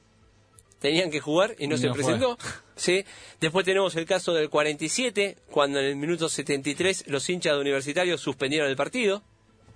Tenían 0.80 1.10
que 1.10 1.20
jugar 1.20 1.54
y 1.58 1.66
no, 1.66 1.76
Y 1.76 1.78
se 1.78 1.86
no 1.88 1.94
presentó. 1.94 2.38
¿sí? 2.76 3.04
Después 3.40 3.64
tenemos 3.64 3.94
el 3.96 4.06
caso 4.06 4.32
del 4.32 4.48
47, 4.48 5.36
cuando 5.50 5.78
en 5.78 5.84
el 5.84 5.96
minuto 5.96 6.28
73 6.28 7.04
los 7.08 7.28
hinchas 7.28 7.54
de 7.54 7.60
Universitario 7.60 8.18
suspendieron 8.18 8.68
el 8.68 8.76
partido. 8.76 9.22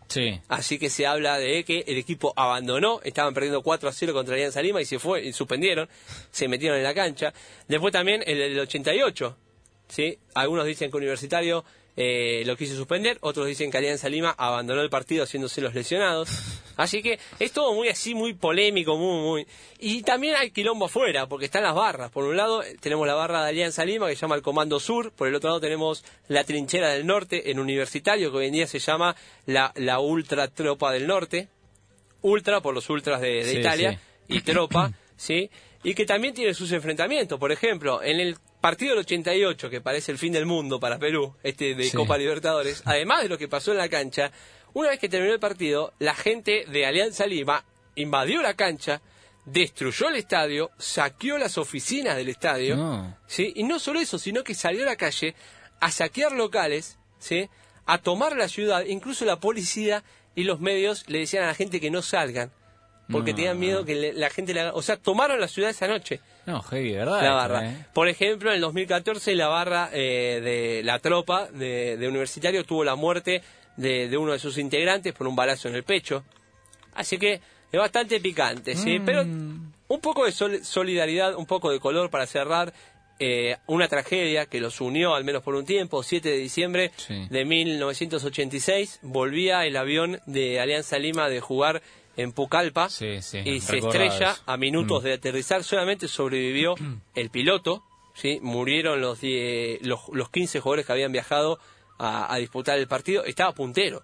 Sí. 0.09 0.41
Así 0.49 0.79
que 0.79 0.91
se 0.91 1.07
habla 1.07 1.39
de 1.39 1.65
que 1.65 1.85
el 1.87 1.97
equipo 1.97 2.33
abandonó, 2.37 3.01
estaban 3.05 3.35
perdiendo 3.35 3.63
4 3.63 3.89
a 3.89 3.93
0 3.93 4.13
contra 4.13 4.35
Alianza 4.35 4.63
Lima 4.63 4.81
y 4.81 4.85
se 4.85 4.99
fue, 4.99 5.25
y 5.25 5.33
suspendieron, 5.33 5.89
se 6.31 6.49
metieron 6.49 6.79
en 6.79 6.85
la 6.85 6.95
cancha. 6.95 7.33
Después 7.69 7.93
también 7.93 8.23
el 8.27 8.39
del 8.39 8.61
88, 8.61 9.37
¿sí? 9.89 10.19
Algunos 10.35 10.67
dicen 10.67 10.91
que 10.91 10.97
Universitario 10.97 11.65
eh, 11.97 12.43
lo 12.47 12.57
quiso 12.57 12.75
suspender, 12.75 13.19
otros 13.21 13.47
dicen 13.47 13.71
que 13.71 13.79
Alianza 13.79 14.09
Lima 14.09 14.35
abandonó 14.37 14.81
el 14.83 14.91
partido 14.91 15.25
haciéndose 15.25 15.61
los 15.61 15.75
lesionados. 15.75 16.29
Así 16.77 17.03
que 17.03 17.21
es 17.39 17.53
todo 17.53 17.73
muy 17.73 17.89
así, 17.89 18.15
muy 18.17 18.35
polémico, 18.35 18.97
muy, 18.97 19.23
muy... 19.23 19.47
Y 19.79 20.03
también 20.03 20.35
hay 20.35 20.51
quilombo 20.51 20.87
afuera, 20.87 21.29
porque 21.29 21.45
están 21.45 21.63
las 21.63 21.75
barras. 21.75 22.11
Por 22.11 22.25
un 22.25 22.37
lado 22.37 22.63
tenemos 22.81 23.07
la 23.07 23.15
barra 23.15 23.45
de 23.45 23.51
Alianza 23.51 23.85
Lima, 23.85 24.09
que 24.09 24.17
se 24.17 24.23
llama 24.23 24.35
el 24.35 24.43
Comando 24.43 24.81
Sur. 24.81 25.13
Por 25.13 25.29
el 25.29 25.35
otro 25.37 25.51
lado 25.51 25.61
tenemos 25.61 26.05
la 26.27 26.43
Trinchera 26.43 26.89
del 26.89 27.07
Norte 27.07 27.51
en 27.53 27.61
Universitario, 27.61 28.33
que 28.33 28.39
hoy 28.39 28.47
en 28.47 28.55
día 28.55 28.67
se 28.67 28.81
llama 28.81 29.15
la, 29.47 29.73
la 29.77 30.01
Ultra 30.01 30.49
Tropa 30.49 30.91
del 30.91 31.07
Norte. 31.07 31.49
Ultra 32.23 32.61
por 32.61 32.75
los 32.75 32.91
ultras 32.91 33.21
de, 33.21 33.45
de 33.45 33.45
Sí, 33.45 33.59
Italia 33.59 33.93
sí. 34.27 34.35
y 34.37 34.41
Tropa, 34.41 34.93
¿sí? 35.17 35.51
Y 35.85 35.95
que 35.95 36.07
también 36.07 36.35
tiene 36.35 36.55
sus 36.55 36.73
enfrentamientos. 36.73 37.39
Por 37.39 37.53
ejemplo, 37.53 38.03
en 38.03 38.19
el 38.19 38.37
partido 38.65 38.93
del 38.93 39.01
88, 39.01 39.69
que 39.69 39.83
parece 39.83 40.11
el 40.11 40.17
fin 40.17 40.33
del 40.33 40.47
mundo 40.47 40.81
para 40.81 40.99
Perú, 40.99 41.35
este 41.43 41.75
de 41.75 41.85
Sí. 41.85 41.95
Copa 41.99 42.17
Libertadores, 42.17 42.81
además 42.87 43.23
de 43.23 43.29
lo 43.29 43.37
que 43.37 43.47
pasó 43.47 43.73
en 43.73 43.77
la 43.77 43.91
cancha, 43.91 44.33
una 44.73 44.89
vez 44.89 44.99
que 44.99 45.11
terminó 45.11 45.35
el 45.35 45.39
partido, 45.39 45.93
la 45.99 46.15
gente 46.15 46.65
de 46.67 46.87
Alianza 46.87 47.27
Lima 47.27 47.63
invadió 47.95 48.41
la 48.41 48.55
cancha, 48.55 49.03
destruyó 49.45 50.09
el 50.09 50.17
estadio, 50.17 50.71
saqueó 50.79 51.37
las 51.37 51.59
oficinas 51.59 52.17
del 52.17 52.31
estadio, 52.31 52.77
No. 52.77 53.19
¿sí? 53.27 53.53
Y 53.55 53.65
no 53.65 53.79
solo 53.79 54.01
eso, 54.01 54.19
sino 54.19 54.43
que 54.43 54.55
salió 54.55 54.85
a 54.85 54.87
la 54.87 54.97
calle 54.97 55.35
a 55.81 55.91
saquear 55.91 56.33
locales, 56.33 56.97
¿sí? 57.19 57.51
A 57.85 57.99
tomar 57.99 58.35
la 58.35 58.49
ciudad, 58.49 58.87
incluso 58.87 59.27
la 59.27 59.41
policía 59.41 60.03
y 60.35 60.45
los 60.45 60.59
medios 60.61 61.05
le 61.09 61.19
decían 61.19 61.45
a 61.45 61.49
la 61.49 61.55
gente 61.55 61.81
que 61.83 61.91
no 61.91 62.01
salgan, 62.01 62.51
porque 63.11 63.33
No. 63.33 63.37
tenían 63.37 63.59
miedo 63.59 63.85
que 63.85 63.95
le- 63.95 64.13
la 64.15 64.31
gente 64.31 64.55
le 64.55 64.61
haga... 64.61 64.73
O 64.75 64.83
sea, 64.83 64.97
tomaron 64.97 65.41
la 65.41 65.49
ciudad 65.49 65.71
esa 65.71 65.87
noche, 65.87 66.21
No, 66.47 66.63
heavy, 66.63 66.93
¿verdad? 66.95 67.23
la 67.23 67.33
barra. 67.33 67.69
¿eh? 67.71 67.87
Por 67.93 68.09
ejemplo, 68.09 68.51
en 68.51 68.57
el 68.57 68.61
2014 68.63 69.35
la 69.35 69.49
barra 69.49 69.91
eh, 69.93 70.41
de 70.43 70.83
la 70.85 70.99
tropa 70.99 71.47
de, 71.49 71.97
de 71.97 72.09
Universitario 72.09 72.65
tuvo 72.65 72.83
la 72.85 72.95
muerte 72.95 73.43
de, 73.77 74.09
de 74.09 74.17
uno 74.17 74.33
de 74.33 74.39
sus 74.39 74.57
integrantes 74.59 75.13
por 75.13 75.27
un 75.27 75.37
balazo 75.37 75.69
en 75.69 75.75
el 75.75 75.83
pecho. 75.85 76.25
Así 76.95 77.19
que 77.19 77.35
es 77.73 77.79
bastante 77.81 78.21
picante, 78.21 78.77
¿sí? 78.77 78.99
Mm. 79.01 79.05
Pero 79.05 79.23
un 79.23 80.01
poco 80.01 80.25
de 80.25 80.33
sol- 80.33 80.65
solidaridad, 80.65 81.35
un 81.35 81.47
poco 81.47 81.71
de 81.71 81.81
color 81.81 82.09
para 82.11 82.27
cerrar. 82.27 82.73
eh, 83.21 83.57
una 83.69 83.87
tragedia 83.87 84.47
que 84.47 84.59
los 84.61 84.81
unió, 84.81 85.15
al 85.15 85.23
menos 85.23 85.41
por 85.45 85.55
un 85.55 85.65
tiempo, 85.65 86.03
7 86.03 86.29
de 86.31 86.37
diciembre 86.37 86.91
Sí. 86.97 87.29
de 87.31 87.45
1986, 87.45 88.99
volvía 89.03 89.65
el 89.67 89.77
avión 89.77 90.21
de 90.27 90.59
Alianza 90.61 90.99
Lima 90.99 91.29
de 91.29 91.41
jugar 91.41 91.81
en 92.17 92.33
Pucallpa 92.33 92.89
Sí, 92.89 93.21
sí, 93.23 93.39
y 93.45 93.61
se 93.61 93.79
estrella 93.79 94.33
eso. 94.33 94.43
a 94.47 94.57
minutos 94.57 95.03
Mm. 95.03 95.07
de 95.07 95.13
aterrizar. 95.15 95.65
Solamente 95.65 96.09
sobrevivió 96.09 96.75
el 97.15 97.31
piloto, 97.31 97.83
¿sí? 98.15 98.39
murieron 98.43 99.01
los, 99.01 99.21
die- 99.21 99.79
los, 99.83 100.01
los 100.13 100.31
15 100.31 100.61
jugadores 100.61 100.87
que 100.87 100.93
habían 100.93 101.13
viajado 101.13 101.59
a, 101.99 102.33
a 102.33 102.37
disputar 102.39 102.79
el 102.79 102.87
partido. 102.89 103.25
Estaba 103.25 103.53
puntero, 103.53 104.03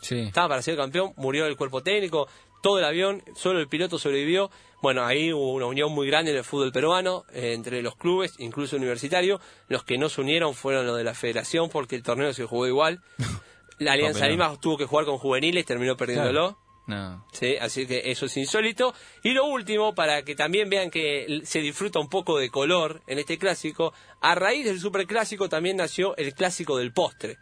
Sí. 0.00 0.18
estaba 0.20 0.48
para 0.48 0.62
ser 0.62 0.76
campeón, 0.76 1.12
murió 1.16 1.46
el 1.46 1.56
cuerpo 1.56 1.82
técnico, 1.82 2.26
todo 2.62 2.78
el 2.78 2.84
avión, 2.84 3.22
solo 3.36 3.58
el 3.60 3.68
piloto 3.68 3.98
sobrevivió. 3.98 4.50
Bueno, 4.82 5.04
ahí 5.04 5.32
hubo 5.32 5.52
una 5.52 5.66
unión 5.66 5.92
muy 5.92 6.08
grande 6.08 6.32
en 6.32 6.36
el 6.38 6.44
fútbol 6.44 6.72
peruano, 6.72 7.24
eh, 7.32 7.52
entre 7.54 7.82
los 7.82 7.94
clubes, 7.96 8.34
incluso 8.38 8.76
universitario. 8.76 9.40
Los 9.68 9.84
que 9.84 9.96
no 9.98 10.08
se 10.08 10.20
unieron 10.20 10.54
fueron 10.54 10.86
los 10.86 10.96
de 10.96 11.04
la 11.04 11.14
federación 11.14 11.68
porque 11.70 11.94
el 11.94 12.02
torneo 12.02 12.32
se 12.32 12.44
jugó 12.46 12.66
igual. 12.66 13.00
La 13.78 13.92
Alianza. 13.92 14.28
Lima 14.28 14.56
tuvo 14.60 14.76
que 14.76 14.86
jugar 14.86 15.06
con 15.06 15.18
juveniles, 15.18 15.64
terminó 15.66 15.96
perdiéndolo. 15.96 16.58
No. 16.86 17.24
Sí, 17.32 17.56
así 17.60 17.86
que 17.86 18.10
eso 18.10 18.26
es 18.26 18.36
insólito. 18.36 18.94
Y 19.22 19.30
lo 19.30 19.46
último, 19.46 19.94
para 19.94 20.22
que 20.24 20.34
también 20.34 20.68
vean 20.68 20.90
que 20.90 21.42
se 21.44 21.60
disfruta 21.60 22.00
un 22.00 22.08
poco 22.08 22.38
de 22.38 22.50
color 22.50 23.02
en 23.06 23.18
este 23.18 23.38
clásico, 23.38 23.92
a 24.20 24.34
raíz 24.34 24.64
del 24.64 24.80
superclásico 24.80 25.48
también 25.48 25.76
nació 25.76 26.16
el 26.16 26.34
clásico 26.34 26.76
del 26.78 26.92
postre, 26.92 27.38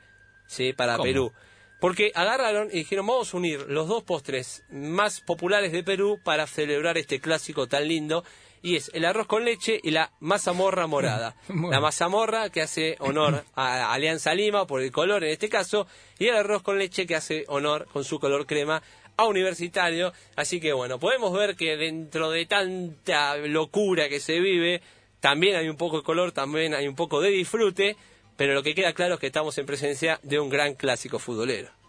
sí, 0.46 0.72
para 0.72 0.94
¿Cómo? 0.96 1.05
Perú. 1.05 1.33
Porque 1.81 2.12
agarraron 2.14 2.68
y 2.68 2.81
dijeron, 2.81 3.07
vamos 3.07 3.33
a 3.33 3.37
unir 3.38 3.64
los 3.68 3.88
dos 3.88 4.03
postres 4.03 4.64
más 4.70 5.22
populares 5.22 5.72
de 5.72 5.83
Perú 5.83 6.20
para 6.22 6.46
celebrar 6.46 6.98
este 6.98 7.20
clásico 7.20 7.66
tan 7.66 7.88
lindo. 7.88 8.22
y 8.62 8.76
es 8.76 8.90
el 8.92 9.07
arroz 9.07 9.26
con 9.26 9.46
leche 9.46 9.81
y 9.83 9.90
la 9.90 10.12
mazamorra 10.20 10.87
morada. 10.87 11.35
La 11.48 11.81
mazamorra 11.81 12.50
que 12.50 12.61
hace 12.61 12.96
honor 12.98 13.44
a 13.55 13.90
Alianza 13.94 14.35
Lima 14.35 14.66
por 14.66 14.83
el 14.83 14.92
color 14.92 15.24
en 15.24 15.31
este 15.31 15.48
caso 15.48 15.87
y 16.18 16.26
el 16.26 16.37
arroz 16.37 16.62
con 16.62 16.79
leche 16.79 17.07
que 17.07 17.16
hace 17.16 17.46
honor 17.48 17.88
con 17.90 18.05
su 18.05 18.20
color 18.20 18.46
crema 18.46 18.83
a 19.20 19.26
Universitario. 19.26 20.12
Así 20.37 20.61
que 20.61 20.72
bueno, 20.72 20.98
podemos 20.98 21.33
ver 21.33 21.56
que 21.56 21.76
dentro 21.76 22.30
de 22.30 22.46
tanta 22.46 23.37
locura 23.37 24.09
que 24.09 24.20
se 24.20 24.40
vive, 24.40 24.83
también 25.20 25.56
hay 25.56 25.68
un 25.68 25.76
poco 25.76 25.98
de 25.98 26.02
color, 26.02 26.33
también 26.33 26.74
hay 26.74 26.88
un 26.88 26.96
poco 26.96 27.20
de 27.20 27.30
disfrute, 27.30 27.96
pero 28.37 28.54
lo 28.54 28.62
que 28.62 28.74
queda 28.74 28.92
claro 28.92 29.14
es 29.14 29.20
que 29.20 29.26
estamos 29.26 29.56
en 29.59 29.66
presencia 29.66 30.18
de 30.22 30.40
un 30.40 30.48
gran 30.48 30.74
clásico 30.74 31.18
futbolero. 31.18 31.79